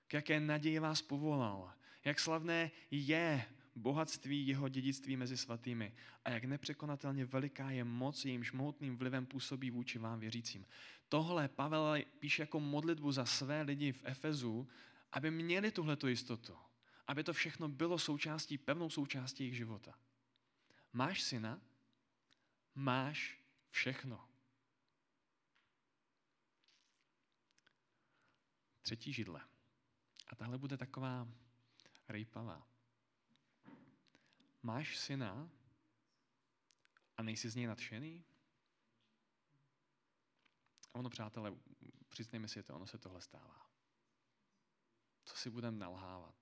k 0.07 0.15
jaké 0.15 0.41
naději 0.41 0.79
vás 0.79 1.03
povolal, 1.03 1.73
jak 2.05 2.21
slavné 2.21 2.71
je 2.91 3.45
bohatství 3.77 4.47
jeho 4.47 4.69
dědictví 4.69 5.17
mezi 5.17 5.37
svatými 5.37 5.95
a 6.25 6.31
jak 6.31 6.45
nepřekonatelně 6.45 7.25
veliká 7.25 7.71
je 7.71 7.85
moc, 7.85 8.25
jejímž 8.25 8.53
mohutným 8.53 8.97
vlivem 8.97 9.27
působí 9.27 9.71
vůči 9.71 9.99
vám 9.99 10.21
věřícím. 10.21 10.67
Tohle 11.09 11.49
Pavel 11.49 11.97
píše 12.19 12.43
jako 12.43 12.61
modlitbu 12.61 13.13
za 13.13 13.25
své 13.25 13.63
lidi 13.63 13.93
v 13.93 14.03
Efezu, 14.05 14.69
aby 15.13 15.31
měli 15.31 15.71
tuhleto 15.71 16.09
jistotu. 16.09 16.57
Aby 17.07 17.25
to 17.25 17.33
všechno 17.33 17.69
bylo 17.69 17.99
součástí, 17.99 18.59
pevnou 18.59 18.91
součástí 18.91 19.45
jejich 19.45 19.57
života. 19.57 19.95
Máš 20.93 21.23
syna? 21.23 21.61
Máš 22.75 23.41
všechno. 23.71 24.28
Třetí 28.89 29.13
židle. 29.13 29.41
A 30.27 30.35
tahle 30.35 30.59
bude 30.59 30.77
taková 30.77 31.29
rejpavá. 32.09 32.69
Máš 34.63 34.99
syna 34.99 35.51
a 37.17 37.23
nejsi 37.23 37.51
z 37.51 37.55
něj 37.55 37.67
nadšený? 37.67 38.25
A 40.93 40.99
ono, 40.99 41.11
přátelé, 41.11 41.53
přiznejme 42.09 42.49
si 42.49 42.63
to, 42.63 42.75
ono 42.75 42.87
se 42.87 42.99
tohle 42.99 43.21
stává. 43.21 43.71
Co 45.25 45.37
si 45.37 45.51
budeme 45.51 45.79
nalhávat? 45.79 46.35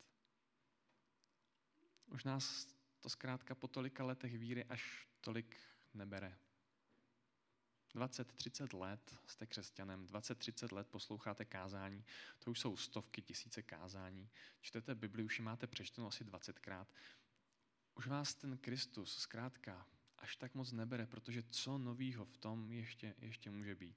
Už 2.07 2.25
nás 2.25 2.67
to 3.01 3.09
zkrátka 3.09 3.55
po 3.55 3.69
tolika 3.69 4.05
letech 4.05 4.39
víry 4.39 4.65
až 4.65 5.09
tolik 5.21 5.57
nebere. 5.95 6.39
20-30 7.97 8.79
let 8.79 9.17
jste 9.27 9.47
křesťanem, 9.47 10.07
20-30 10.07 10.75
let 10.75 10.89
posloucháte 10.89 11.45
kázání, 11.45 12.05
to 12.39 12.51
už 12.51 12.61
jsou 12.61 12.77
stovky, 12.77 13.23
tisíce 13.23 13.63
kázání. 13.63 14.31
Čtete 14.61 14.95
Bibli, 14.95 15.23
už 15.23 15.39
ji 15.39 15.45
máte 15.45 15.67
přečteno 15.67 16.07
asi 16.07 16.25
20krát. 16.25 16.87
Už 17.95 18.07
vás 18.07 18.35
ten 18.35 18.59
Kristus 18.59 19.19
zkrátka 19.19 19.87
až 20.27 20.37
tak 20.37 20.55
moc 20.55 20.73
nebere, 20.73 21.07
protože 21.07 21.43
co 21.51 21.79
novýho 21.79 22.25
v 22.25 22.37
tom 22.37 22.73
ještě, 22.73 23.15
ještě 23.19 23.51
může 23.51 23.75
být. 23.75 23.97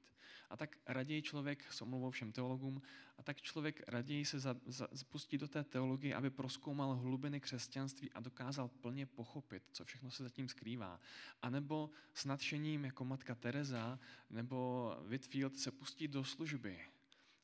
A 0.50 0.58
tak 0.58 0.78
raději 0.86 1.22
člověk, 1.22 1.74
s 1.74 1.82
omluvou 1.82 2.12
všem 2.12 2.32
teologům, 2.32 2.82
a 3.18 3.24
tak 3.24 3.42
člověk 3.42 3.82
raději 3.88 4.26
se 4.26 4.40
za, 4.40 4.56
za, 4.66 4.88
pustí 5.10 5.38
do 5.38 5.48
té 5.48 5.64
teologie, 5.64 6.16
aby 6.16 6.30
proskoumal 6.30 6.96
hlubiny 6.96 7.40
křesťanství 7.40 8.12
a 8.12 8.20
dokázal 8.20 8.68
plně 8.68 9.06
pochopit, 9.06 9.64
co 9.72 9.86
všechno 9.86 10.12
se 10.12 10.24
zatím 10.24 10.50
skrývá. 10.50 11.00
A 11.42 11.50
nebo 11.50 11.90
s 12.14 12.26
nadšením 12.26 12.86
jako 12.86 13.06
matka 13.06 13.36
Teresa 13.36 14.00
nebo 14.30 14.94
Whitfield 15.02 15.58
se 15.58 15.72
pustí 15.72 16.08
do 16.08 16.24
služby 16.24 16.80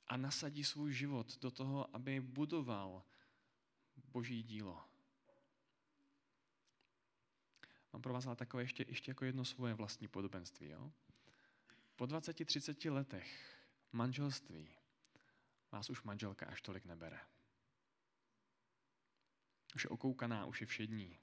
a 0.08 0.18
nasadí 0.18 0.64
svůj 0.64 0.94
život 0.94 1.38
do 1.42 1.52
toho, 1.52 1.96
aby 1.96 2.22
budoval 2.22 3.04
boží 4.14 4.44
dílo. 4.44 4.95
Mám 7.96 8.02
pro 8.02 8.14
vás 8.14 8.26
ale 8.26 8.36
takové 8.36 8.64
ještě, 8.64 8.86
ještě 8.88 9.12
jako 9.12 9.26
jedno 9.26 9.46
svoje 9.46 9.74
vlastní 9.74 10.08
podobenství. 10.08 10.70
Jo? 10.70 10.92
Po 11.96 12.06
20-30 12.06 12.94
letech 12.94 13.58
manželství 13.92 14.70
vás 15.72 15.90
už 15.90 16.04
manželka 16.04 16.46
až 16.46 16.62
tolik 16.62 16.86
nebere. 16.86 17.20
Už 19.76 19.84
je 19.84 19.90
okoukaná, 19.90 20.46
už 20.46 20.62
je 20.62 20.68
všední. 20.68 21.20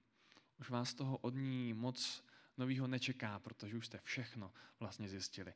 Už 0.60 0.70
vás 0.70 0.94
toho 0.94 1.18
od 1.18 1.34
ní 1.34 1.74
moc 1.74 2.24
novýho 2.56 2.86
nečeká, 2.86 3.38
protože 3.38 3.76
už 3.76 3.86
jste 3.86 4.00
všechno 4.04 4.52
vlastně 4.80 5.08
zjistili. 5.08 5.54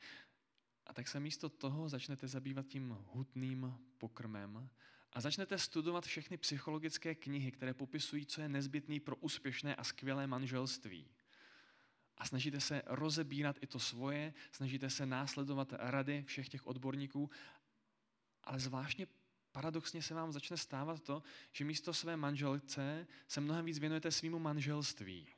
A 0.87 0.92
tak 0.92 1.09
se 1.09 1.20
místo 1.20 1.48
toho 1.48 1.88
začnete 1.88 2.29
zabývat 2.29 2.66
tím 2.66 2.96
hutným 3.12 3.79
pokrmem 3.98 4.70
a 5.16 5.20
začnete 5.20 5.59
studovat 5.59 6.07
všechny 6.07 6.37
psychologické 6.37 7.14
knihy, 7.14 7.50
které 7.50 7.74
popisují, 7.74 8.26
co 8.26 8.40
je 8.40 8.48
nezbytný 8.48 9.00
pro 9.00 9.16
úspěšné 9.16 9.74
a 9.74 9.85
skvělé 9.85 10.26
manželství. 10.26 11.09
A 12.18 12.26
snažíte 12.26 12.61
se 12.61 12.83
rozebírat 12.87 13.57
i 13.61 13.66
to 13.66 13.79
svoje, 13.79 14.35
snažíte 14.52 14.90
se 14.90 15.07
následovat 15.07 15.72
rady 15.72 16.24
všech 16.26 16.48
těch 16.48 16.66
odborníků, 16.66 17.31
ale 18.44 18.61
zvláštně 18.61 19.07
paradoxně 19.52 20.02
se 20.02 20.14
vám 20.14 20.33
začne 20.33 20.57
stávat 20.57 21.02
to, 21.02 21.22
že 21.52 21.64
místo 21.64 21.94
své 21.94 22.16
manželce 22.16 23.07
se 23.29 23.40
mnohem 23.40 23.64
víc 23.64 23.79
věnujete 23.79 24.11
svýmu 24.11 24.38
manželství. 24.38 25.29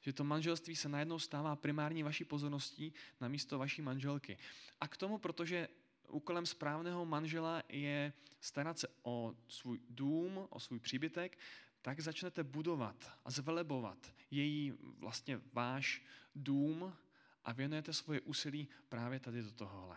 Že 0.00 0.12
to 0.12 0.24
manželství 0.24 0.76
se 0.76 0.88
najednou 0.88 1.18
stává 1.18 1.56
primární 1.56 2.02
vaší 2.02 2.24
pozorností 2.24 2.92
na 3.20 3.28
místo 3.28 3.58
vaší 3.58 3.82
manželky. 3.82 4.38
A 4.80 4.88
k 4.88 4.96
tomu, 4.96 5.18
protože 5.18 5.68
úkolem 6.08 6.46
správného 6.46 7.06
manžela 7.06 7.62
je 7.68 8.12
starat 8.40 8.78
se 8.78 8.88
o 9.02 9.34
svůj 9.48 9.80
dům, 9.88 10.46
o 10.50 10.60
svůj 10.60 10.78
příbytek, 10.78 11.38
tak 11.82 12.00
začnete 12.00 12.44
budovat 12.44 13.18
a 13.24 13.30
zvelebovat 13.30 14.14
její 14.30 14.72
vlastně 14.98 15.40
váš 15.52 16.02
dům 16.34 16.96
a 17.44 17.52
věnujete 17.52 17.92
svoje 17.92 18.20
úsilí 18.20 18.68
právě 18.88 19.20
tady 19.20 19.42
do 19.42 19.52
tohohle. 19.52 19.96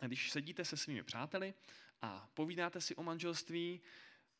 A 0.00 0.06
když 0.06 0.30
sedíte 0.30 0.64
se 0.64 0.76
svými 0.76 1.02
přáteli 1.02 1.54
a 2.02 2.30
povídáte 2.34 2.80
si 2.80 2.96
o 2.96 3.02
manželství, 3.02 3.80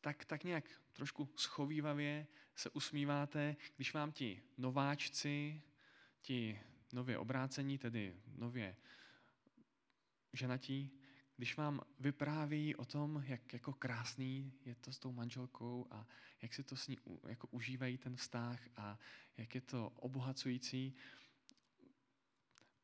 tak, 0.01 0.25
tak 0.25 0.43
nějak 0.43 0.81
trošku 0.93 1.29
schovývavě 1.35 2.27
se 2.55 2.69
usmíváte, 2.69 3.55
když 3.75 3.93
vám 3.93 4.11
ti 4.11 4.43
nováčci, 4.57 5.61
ti 6.21 6.61
nově 6.93 7.17
obrácení, 7.17 7.77
tedy 7.77 8.15
nově 8.35 8.75
ženatí, 10.37 10.91
když 11.37 11.57
vám 11.57 11.81
vypráví 11.99 12.75
o 12.75 12.85
tom, 12.85 13.23
jak 13.27 13.53
jako 13.53 13.73
krásný 13.73 14.53
je 14.65 14.75
to 14.75 14.91
s 14.91 14.99
tou 14.99 15.11
manželkou 15.11 15.87
a 15.91 16.07
jak 16.41 16.53
si 16.53 16.63
to 16.63 16.75
s 16.75 16.87
ní 16.87 16.97
jako 17.27 17.47
užívají 17.47 17.97
ten 17.97 18.15
vztah 18.15 18.59
a 18.75 18.99
jak 19.37 19.55
je 19.55 19.61
to 19.61 19.89
obohacující, 19.95 20.95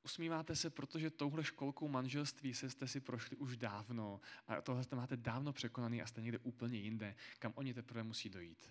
Usmíváte 0.06 0.56
se, 0.56 0.70
protože 0.70 1.10
touhle 1.10 1.44
školkou 1.44 1.88
manželství 1.88 2.54
se 2.54 2.70
jste 2.70 2.88
si 2.88 3.00
prošli 3.00 3.38
už 3.38 3.58
dávno 3.58 4.22
a 4.48 4.62
tohle 4.62 4.84
jste 4.84 4.96
máte 4.96 5.18
dávno 5.18 5.54
překonaný 5.54 6.02
a 6.02 6.06
jste 6.06 6.22
někde 6.22 6.38
úplně 6.38 6.80
jinde, 6.80 7.16
kam 7.39 7.54
oni 7.56 7.74
teprve 7.74 8.04
musí 8.04 8.30
dojít. 8.30 8.70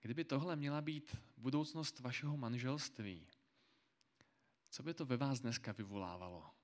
Kdyby 0.00 0.24
tohle 0.24 0.56
měla 0.56 0.80
být 0.80 1.16
budoucnost 1.36 2.00
vašeho 2.00 2.36
manželství, 2.36 3.26
co 4.70 4.82
by 4.82 4.94
to 4.94 5.04
ve 5.04 5.16
vás 5.16 5.40
dneska 5.40 5.72
vyvolávalo? 5.72 6.54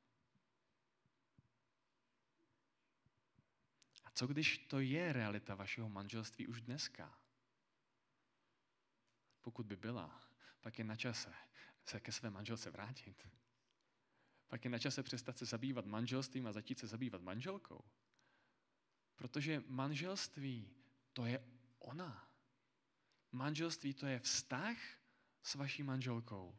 A 4.05 4.11
co 4.11 4.27
když 4.27 4.59
to 4.59 4.81
je 4.81 5.13
realita 5.13 5.55
vašeho 5.55 5.89
manželství 5.89 6.47
už 6.47 6.61
dneska? 6.61 7.19
Pokud 9.43 9.67
by 9.67 9.77
byla, 9.77 10.21
pak 10.61 10.79
je 10.79 10.85
na 10.85 10.97
čase 10.97 11.35
se 11.85 12.01
ke 12.01 12.13
své 12.13 12.31
manželce 12.31 12.71
vrátit. 12.71 13.29
Pak 14.49 14.65
je 14.65 14.71
na 14.71 14.79
čase 14.79 15.03
přestat 15.03 15.39
se 15.39 15.45
zabývat 15.45 15.87
manželstvím 15.87 16.47
a 16.47 16.53
začít 16.53 16.79
se 16.79 16.87
zabývat 16.87 17.23
manželkou. 17.23 17.85
Protože 19.17 19.63
manželství 19.67 20.77
to 21.13 21.27
je 21.27 21.45
ona. 21.79 22.33
Manželství 23.33 23.95
to 23.95 24.07
je 24.07 24.21
vztah 24.21 24.77
s 25.43 25.55
vaší 25.55 25.83
manželkou. 25.83 26.59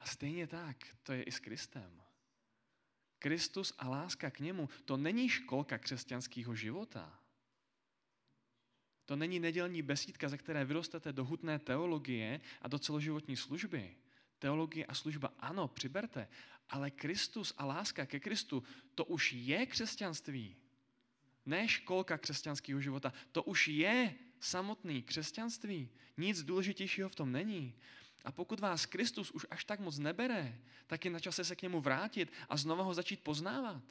A 0.00 0.06
stejně 0.06 0.46
tak, 0.46 0.76
to 1.02 1.12
je 1.12 1.22
i 1.22 1.32
s 1.32 1.38
Kristem. 1.38 2.02
Kristus 3.18 3.72
a 3.78 3.88
láska 3.88 4.30
k 4.30 4.40
němu, 4.40 4.68
to 4.84 4.96
není 4.96 5.28
školka 5.28 5.78
křesťanského 5.78 6.54
života. 6.54 7.20
To 9.04 9.16
není 9.16 9.40
nedělní 9.40 9.82
besídka, 9.82 10.28
ze 10.28 10.38
které 10.38 10.64
vyrostete 10.64 11.12
do 11.12 11.24
hutné 11.24 11.58
teologie 11.58 12.40
a 12.62 12.68
do 12.68 12.78
celoživotní 12.78 13.36
služby. 13.36 13.96
Teologie 14.38 14.86
a 14.86 14.94
služba 14.94 15.32
ano, 15.38 15.68
přiberte, 15.68 16.28
ale 16.68 16.90
Kristus 16.90 17.54
a 17.56 17.64
láska 17.64 18.06
ke 18.06 18.20
Kristu, 18.20 18.62
to 18.94 19.04
už 19.04 19.32
je 19.32 19.66
křesťanství. 19.66 20.56
Ne 21.46 21.68
školka 21.68 22.18
křesťanského 22.18 22.80
života, 22.80 23.12
to 23.32 23.42
už 23.42 23.68
je 23.68 24.14
samotný 24.40 25.02
křesťanství. 25.02 25.88
Nic 26.16 26.42
důležitějšího 26.42 27.08
v 27.08 27.14
tom 27.14 27.32
není. 27.32 27.74
A 28.28 28.32
pokud 28.32 28.60
vás 28.60 28.86
Kristus 28.86 29.30
už 29.30 29.46
až 29.50 29.64
tak 29.64 29.80
moc 29.80 29.98
nebere, 29.98 30.60
tak 30.86 31.04
je 31.04 31.10
na 31.10 31.20
čase 31.20 31.44
se 31.44 31.56
k 31.56 31.62
němu 31.62 31.80
vrátit 31.80 32.32
a 32.48 32.56
znova 32.56 32.84
ho 32.84 32.94
začít 32.94 33.24
poznávat. 33.24 33.82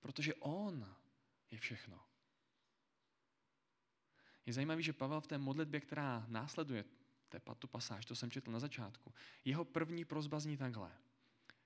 Protože 0.00 0.34
on 0.34 0.94
je 1.50 1.58
všechno. 1.58 2.00
Je 4.46 4.52
zajímavé, 4.52 4.82
že 4.82 4.92
Pavel 4.92 5.20
v 5.20 5.26
té 5.26 5.38
modlitbě, 5.38 5.80
která 5.80 6.24
následuje, 6.28 6.84
tu 7.58 7.66
pasáž, 7.66 8.06
to 8.06 8.14
jsem 8.14 8.30
četl 8.30 8.50
na 8.50 8.58
začátku, 8.58 9.14
jeho 9.44 9.64
první 9.64 10.04
prozba 10.04 10.40
zní 10.40 10.56
takhle. 10.56 10.92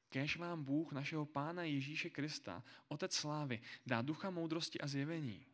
Kéž 0.08 0.36
vám 0.36 0.64
Bůh 0.64 0.92
našeho 0.92 1.26
Pána 1.26 1.62
Ježíše 1.62 2.10
Krista, 2.10 2.62
Otec 2.88 3.14
slávy, 3.14 3.62
dá 3.86 4.02
ducha 4.02 4.30
moudrosti 4.30 4.80
a 4.80 4.86
zjevení, 4.86 5.46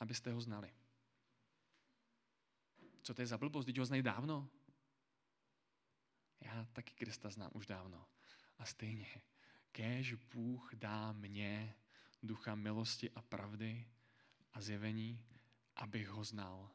abyste 0.00 0.32
ho 0.32 0.40
znali. 0.40 0.79
Co 3.02 3.14
to 3.14 3.22
je 3.22 3.26
za 3.26 3.38
blbost? 3.38 3.66
Teď 3.66 3.78
ho 3.78 3.84
znají 3.84 4.02
dávno. 4.02 4.48
Já 6.40 6.64
taky 6.72 6.94
Krista 6.94 7.30
znám 7.30 7.50
už 7.54 7.66
dávno. 7.66 8.06
A 8.58 8.64
stejně 8.64 9.22
Kéž 9.72 10.14
Bůh 10.14 10.74
dá 10.74 11.12
mně 11.12 11.74
ducha 12.22 12.54
milosti 12.54 13.10
a 13.10 13.22
pravdy 13.22 13.90
a 14.52 14.60
zjevení, 14.60 15.26
abych 15.76 16.08
ho 16.08 16.24
znal. 16.24 16.70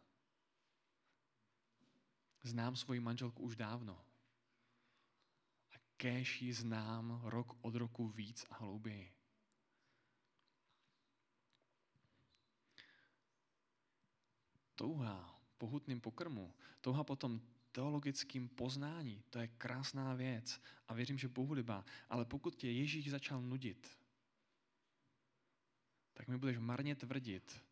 Znám 2.44 2.76
svoji 2.76 3.00
manželku 3.00 3.44
už 3.44 3.56
dávno. 3.56 4.06
A 5.72 5.76
kéž 5.98 6.42
ji 6.42 6.54
znám 6.54 7.22
rok 7.24 7.58
od 7.62 7.76
roku 7.76 8.08
víc 8.08 8.46
a 8.50 8.56
hlouběji. 8.56 9.16
Touha 14.76 15.35
po 15.58 15.68
hutným 15.68 16.02
pokrmu, 16.02 16.54
touha 16.82 17.04
potom 17.04 17.42
teologickým 17.72 18.50
poznání, 18.50 19.24
to 19.30 19.40
je 19.40 19.48
krásná 19.48 20.14
věc 20.14 20.62
a 20.88 20.94
věřím, 20.94 21.18
že 21.18 21.28
Bohu 21.28 21.54
libá. 21.54 21.86
Ale 22.10 22.26
pokud 22.26 22.56
tě 22.56 22.72
Ježíš 22.72 23.12
začal 23.12 23.42
nudit, 23.42 23.98
tak 26.14 26.28
mi 26.28 26.38
budeš 26.38 26.58
marně 26.58 26.96
tvrdit, 26.96 27.64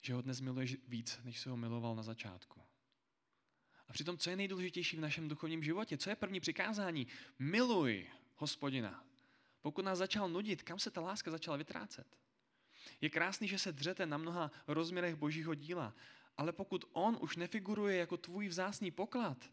že 0.00 0.14
ho 0.14 0.22
dnes 0.22 0.40
miluješ 0.40 0.76
víc, 0.88 1.20
než 1.24 1.40
se 1.40 1.50
ho 1.50 1.56
miloval 1.56 1.96
na 1.96 2.02
začátku. 2.02 2.60
A 3.88 3.92
přitom, 3.92 4.18
co 4.18 4.30
je 4.30 4.36
nejdůležitější 4.36 4.96
v 4.96 5.00
našem 5.00 5.28
duchovním 5.28 5.62
životě? 5.62 5.98
Co 5.98 6.10
je 6.10 6.16
první 6.16 6.40
přikázání? 6.40 7.06
Miluj 7.38 8.06
hospodina. 8.36 9.04
Pokud 9.60 9.84
nás 9.84 9.98
začal 9.98 10.28
nudit, 10.28 10.62
kam 10.62 10.78
se 10.78 10.90
ta 10.90 11.00
láska 11.00 11.30
začala 11.30 11.56
vytrácet? 11.56 12.06
Je 13.00 13.10
krásný, 13.10 13.48
že 13.48 13.58
se 13.58 13.72
dřete 13.72 14.06
na 14.06 14.18
mnoha 14.18 14.50
rozměrech 14.66 15.14
božího 15.14 15.54
díla, 15.54 15.94
ale 16.36 16.52
pokud 16.52 16.84
on 16.92 17.18
už 17.20 17.36
nefiguruje 17.36 17.96
jako 17.96 18.16
tvůj 18.16 18.48
vzácný 18.48 18.90
poklad, 18.90 19.50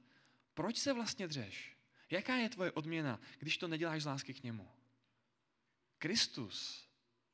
proč 0.53 0.77
se 0.77 0.93
vlastně 0.93 1.27
dřeš? 1.27 1.77
Jaká 2.09 2.35
je 2.35 2.49
tvoje 2.49 2.71
odměna, 2.71 3.19
když 3.39 3.57
to 3.57 3.67
neděláš 3.67 4.03
z 4.03 4.05
lásky 4.05 4.33
k 4.33 4.43
němu? 4.43 4.71
Kristus 5.97 6.87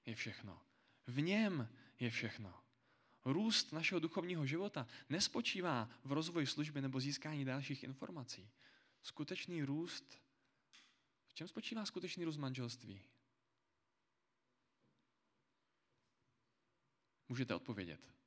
je 0.05 0.15
všechno. 0.15 0.61
V 1.07 1.21
něm 1.21 1.69
je 1.99 2.09
všechno. 2.09 2.53
Růst 3.25 3.71
našeho 3.71 3.99
duchovního 3.99 4.45
života 4.45 4.87
nespočívá 5.09 5.89
v 6.03 6.11
rozvoji 6.11 6.47
služby 6.47 6.81
nebo 6.81 6.99
získání 6.99 7.45
dalších 7.45 7.83
informací. 7.83 8.49
Skutečný 9.01 9.63
růst, 9.63 10.21
v 11.27 11.33
čem 11.33 11.47
spočívá 11.47 11.85
skutečný 11.85 12.25
růst 12.25 12.37
manželství? 12.37 13.01
Můžete 17.29 17.55
odpovědět. 17.55 18.18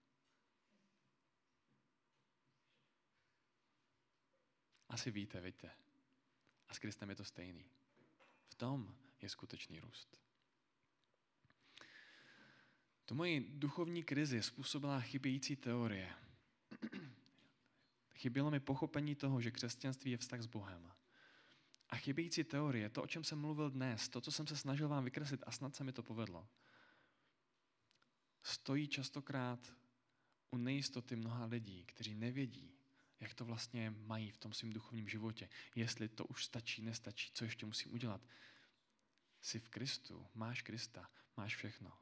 Asi 4.92 5.10
víte, 5.10 5.40
víte. 5.40 5.70
A 6.68 6.74
s 6.74 6.78
Kristem 6.78 7.10
je 7.10 7.16
to 7.16 7.24
stejný. 7.24 7.64
V 8.48 8.54
tom 8.54 8.94
je 9.22 9.28
skutečný 9.28 9.80
růst. 9.80 10.20
Tu 13.04 13.14
moji 13.14 13.40
duchovní 13.40 14.02
krizi 14.02 14.42
způsobila 14.42 15.00
chybějící 15.00 15.56
teorie. 15.56 16.14
Chybělo 18.14 18.50
mi 18.50 18.60
pochopení 18.60 19.14
toho, 19.14 19.40
že 19.40 19.50
křesťanství 19.50 20.10
je 20.10 20.18
vztah 20.18 20.40
s 20.42 20.46
Bohem. 20.46 20.92
A 21.88 21.96
chybějící 21.96 22.44
teorie, 22.44 22.90
to, 22.90 23.02
o 23.02 23.06
čem 23.06 23.24
jsem 23.24 23.38
mluvil 23.38 23.70
dnes, 23.70 24.08
to, 24.08 24.20
co 24.20 24.32
jsem 24.32 24.46
se 24.46 24.56
snažil 24.56 24.88
vám 24.88 25.04
vykreslit 25.04 25.42
a 25.46 25.50
snad 25.50 25.74
se 25.74 25.84
mi 25.84 25.92
to 25.92 26.02
povedlo, 26.02 26.48
stojí 28.42 28.88
častokrát 28.88 29.74
u 30.50 30.56
nejistoty 30.56 31.16
mnoha 31.16 31.44
lidí, 31.44 31.84
kteří 31.84 32.14
nevědí, 32.14 32.81
jak 33.22 33.34
to 33.34 33.44
vlastně 33.44 33.90
mají 33.90 34.30
v 34.30 34.36
tom 34.36 34.52
svém 34.52 34.72
duchovním 34.72 35.08
životě. 35.08 35.48
Jestli 35.74 36.08
to 36.08 36.24
už 36.24 36.44
stačí, 36.44 36.82
nestačí, 36.82 37.30
co 37.34 37.44
ještě 37.44 37.66
musím 37.66 37.94
udělat. 37.94 38.20
Jsi 39.40 39.58
v 39.58 39.68
Kristu, 39.68 40.26
máš 40.34 40.62
Krista, 40.62 41.10
máš 41.36 41.56
všechno. 41.56 41.92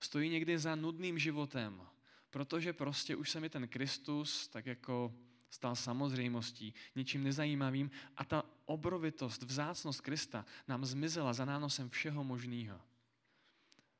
Stojí 0.00 0.30
někdy 0.30 0.58
za 0.58 0.74
nudným 0.74 1.18
životem, 1.18 1.86
protože 2.30 2.72
prostě 2.72 3.16
už 3.16 3.30
se 3.30 3.40
mi 3.40 3.50
ten 3.50 3.68
Kristus 3.68 4.48
tak 4.48 4.66
jako 4.66 5.14
stal 5.50 5.76
samozřejmostí, 5.76 6.74
ničím 6.94 7.24
nezajímavým 7.24 7.90
a 8.16 8.24
ta 8.24 8.42
obrovitost, 8.64 9.42
vzácnost 9.42 10.00
Krista 10.00 10.46
nám 10.68 10.84
zmizela 10.84 11.32
za 11.32 11.44
nánosem 11.44 11.90
všeho 11.90 12.24
možného. 12.24 12.80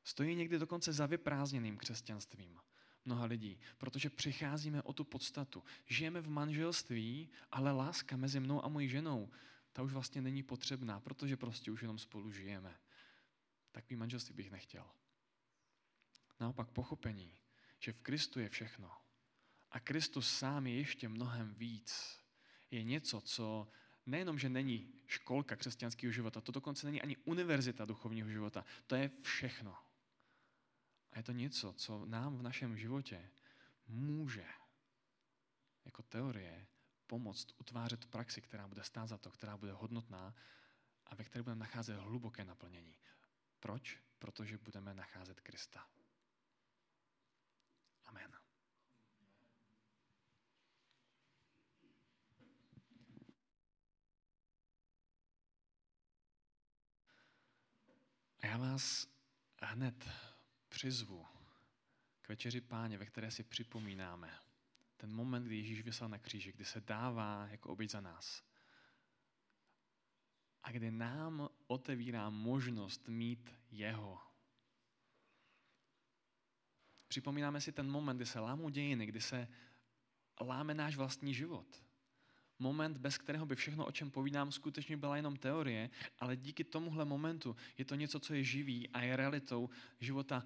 Stojí 0.03 0.35
někdy 0.35 0.59
dokonce 0.59 0.93
za 0.93 1.05
vyprázdněným 1.05 1.77
křesťanstvím 1.77 2.59
mnoha 3.05 3.25
lidí, 3.25 3.59
protože 3.77 4.09
přicházíme 4.09 4.81
o 4.81 4.93
tu 4.93 5.03
podstatu. 5.03 5.63
Žijeme 5.85 6.21
v 6.21 6.29
manželství, 6.29 7.29
ale 7.51 7.71
láska 7.71 8.17
mezi 8.17 8.39
mnou 8.39 8.65
a 8.65 8.67
mojí 8.67 8.89
ženou, 8.89 9.29
ta 9.73 9.81
už 9.81 9.93
vlastně 9.93 10.21
není 10.21 10.43
potřebná, 10.43 10.99
protože 10.99 11.37
prostě 11.37 11.71
už 11.71 11.81
jenom 11.81 11.99
spolu 11.99 12.31
žijeme. 12.31 12.79
Takový 13.71 13.95
manželství 13.95 14.35
bych 14.35 14.51
nechtěl. 14.51 14.85
Naopak 16.39 16.69
pochopení, 16.69 17.37
že 17.79 17.93
v 17.93 17.99
Kristu 17.99 18.39
je 18.39 18.49
všechno 18.49 18.91
a 19.71 19.79
Kristus 19.79 20.31
sám 20.31 20.67
je 20.67 20.75
ještě 20.75 21.09
mnohem 21.09 21.53
víc, 21.53 22.19
je 22.71 22.83
něco, 22.83 23.21
co 23.21 23.67
nejenom, 24.05 24.39
že 24.39 24.49
není 24.49 24.93
školka 25.07 25.55
křesťanského 25.55 26.11
života, 26.11 26.41
to 26.41 26.51
dokonce 26.51 26.87
není 26.87 27.01
ani 27.01 27.17
univerzita 27.17 27.85
duchovního 27.85 28.29
života, 28.29 28.65
to 28.87 28.95
je 28.95 29.11
všechno. 29.21 29.77
A 31.11 31.17
je 31.17 31.23
to 31.23 31.31
něco, 31.31 31.73
co 31.73 32.05
nám 32.05 32.37
v 32.37 32.41
našem 32.41 32.77
životě 32.77 33.31
může 33.87 34.45
jako 35.85 36.03
teorie 36.03 36.67
pomoct 37.07 37.47
utvářet 37.57 38.05
praxi, 38.05 38.41
která 38.41 38.67
bude 38.67 38.83
stát 38.83 39.07
za 39.07 39.17
to, 39.17 39.31
která 39.31 39.57
bude 39.57 39.71
hodnotná 39.71 40.35
a 41.05 41.15
ve 41.15 41.23
které 41.23 41.43
budeme 41.43 41.59
nacházet 41.59 41.97
hluboké 41.99 42.45
naplnění. 42.45 42.97
Proč? 43.59 43.99
Protože 44.19 44.57
budeme 44.57 44.93
nacházet 44.93 45.41
Krista. 45.41 45.87
Amen. 48.05 48.35
A 58.41 58.47
já 58.47 58.57
vás 58.57 59.07
hned 59.61 60.09
přizvu 60.69 61.25
k 62.21 62.29
večeři 62.29 62.61
páně, 62.61 62.97
ve 62.97 63.05
které 63.05 63.31
si 63.31 63.43
připomínáme 63.43 64.39
ten 64.97 65.13
moment, 65.13 65.43
kdy 65.43 65.57
Ježíš 65.57 65.81
vysel 65.81 66.09
na 66.09 66.17
kříži, 66.17 66.51
kdy 66.51 66.65
se 66.65 66.81
dává 66.81 67.47
jako 67.47 67.69
oběť 67.69 67.91
za 67.91 68.01
nás. 68.01 68.43
A 70.63 70.71
kdy 70.71 70.91
nám 70.91 71.49
otevírá 71.67 72.29
možnost 72.29 73.07
mít 73.07 73.53
jeho. 73.71 74.21
Připomínáme 77.07 77.61
si 77.61 77.71
ten 77.71 77.91
moment, 77.91 78.17
kdy 78.17 78.25
se 78.25 78.39
lámou 78.39 78.69
dějiny, 78.69 79.05
kdy 79.05 79.21
se 79.21 79.47
láme 80.41 80.73
náš 80.73 80.95
vlastní 80.95 81.33
život. 81.33 81.83
Moment, 82.59 82.97
bez 82.97 83.17
kterého 83.17 83.45
by 83.45 83.55
všechno, 83.55 83.85
o 83.85 83.91
čem 83.91 84.11
povídám, 84.11 84.51
skutečně 84.51 84.97
byla 84.97 85.15
jenom 85.15 85.37
teorie, 85.37 85.89
ale 86.19 86.37
díky 86.37 86.63
tomuhle 86.63 87.05
momentu 87.05 87.55
je 87.77 87.85
to 87.85 87.95
něco, 87.95 88.19
co 88.19 88.33
je 88.33 88.43
živý 88.43 88.89
a 88.89 89.01
je 89.01 89.15
realitou 89.15 89.69
života 89.99 90.43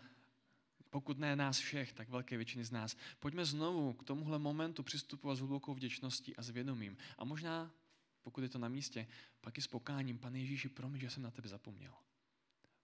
pokud 0.94 1.18
ne 1.18 1.36
nás 1.36 1.60
všech, 1.60 1.94
tak 1.94 2.10
velké 2.10 2.38
většiny 2.38 2.64
z 2.64 2.72
nás. 2.72 2.98
Pojďme 3.20 3.46
znovu 3.46 3.94
k 3.94 4.04
tomuhle 4.04 4.40
momentu 4.40 4.84
přistupovat 4.84 5.38
s 5.38 5.40
hlubokou 5.40 5.74
vděčností 5.74 6.36
a 6.36 6.42
s 6.42 6.50
vědomím. 6.50 6.98
A 7.18 7.26
možná, 7.26 7.72
pokud 8.24 8.42
je 8.42 8.50
to 8.50 8.60
na 8.60 8.68
místě, 8.68 9.08
pak 9.42 9.58
i 9.58 9.62
s 9.62 9.68
pokáním. 9.68 10.18
Pane 10.18 10.40
Ježíši, 10.40 10.70
promiň, 10.70 11.02
že 11.02 11.10
jsem 11.10 11.24
na 11.24 11.32
tebe 11.32 11.48
zapomněl. 11.50 11.94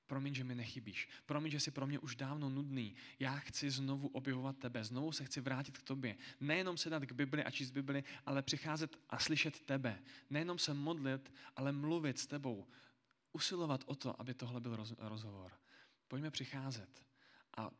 Promiň, 0.09 0.35
že 0.35 0.43
mi 0.43 0.55
nechybíš. 0.55 1.09
Promiň, 1.25 1.51
že 1.51 1.59
jsi 1.59 1.71
pro 1.71 1.87
mě 1.87 1.99
už 1.99 2.15
dávno 2.15 2.49
nudný. 2.49 2.95
Já 3.19 3.37
chci 3.37 3.69
znovu 3.69 4.07
objevovat 4.07 4.57
tebe. 4.57 4.83
Znovu 4.83 5.11
se 5.11 5.25
chci 5.25 5.41
vrátit 5.41 5.77
k 5.77 5.83
tobě. 5.83 6.17
Nejenom 6.39 6.77
se 6.77 6.89
dát 6.89 7.05
k 7.05 7.11
Bibli 7.11 7.43
a 7.43 7.51
číst 7.51 7.71
Bibli, 7.71 8.03
ale 8.25 8.41
přicházet 8.41 8.97
a 9.09 9.19
slyšet 9.19 9.61
tebe. 9.61 10.01
Nejenom 10.29 10.57
se 10.57 10.73
modlit, 10.73 11.33
ale 11.55 11.71
mluvit 11.71 12.19
s 12.19 12.27
tebou. 12.27 12.67
Usilovat 13.33 13.83
o 13.85 13.95
to, 13.95 14.21
aby 14.21 14.33
tohle 14.33 14.61
byl 14.61 14.85
rozhovor. 14.97 15.51
Pojďme 16.07 16.31
přicházet 16.31 17.05
a 17.57 17.71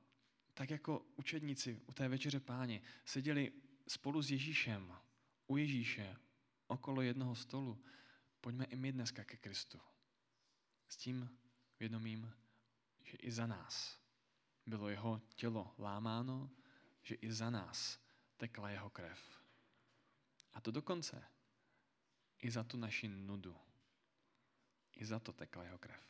tak 0.53 0.69
jako 0.69 1.05
učedníci 1.15 1.81
u 1.85 1.93
té 1.93 2.07
večeře 2.07 2.39
páně 2.39 2.81
seděli 3.05 3.51
spolu 3.87 4.21
s 4.21 4.31
Ježíšem, 4.31 4.93
u 5.47 5.57
Ježíše, 5.57 6.15
okolo 6.67 7.01
jednoho 7.01 7.35
stolu, 7.35 7.83
pojďme 8.41 8.65
i 8.65 8.75
my 8.75 8.91
dneska 8.91 9.23
ke 9.23 9.37
Kristu. 9.37 9.79
S 10.87 10.97
tím 10.97 11.29
vědomím, 11.79 12.33
že 13.03 13.17
i 13.17 13.31
za 13.31 13.47
nás 13.47 13.99
bylo 14.65 14.89
jeho 14.89 15.21
tělo 15.35 15.75
lámáno, 15.77 16.49
že 17.01 17.15
i 17.15 17.33
za 17.33 17.49
nás 17.49 17.99
tekla 18.37 18.69
jeho 18.69 18.89
krev. 18.89 19.43
A 20.53 20.61
to 20.61 20.71
dokonce 20.71 21.23
i 22.39 22.51
za 22.51 22.63
tu 22.63 22.77
naši 22.77 23.07
nudu. 23.07 23.57
I 24.95 25.05
za 25.05 25.19
to 25.19 25.33
tekla 25.33 25.63
jeho 25.63 25.77
krev. 25.77 26.03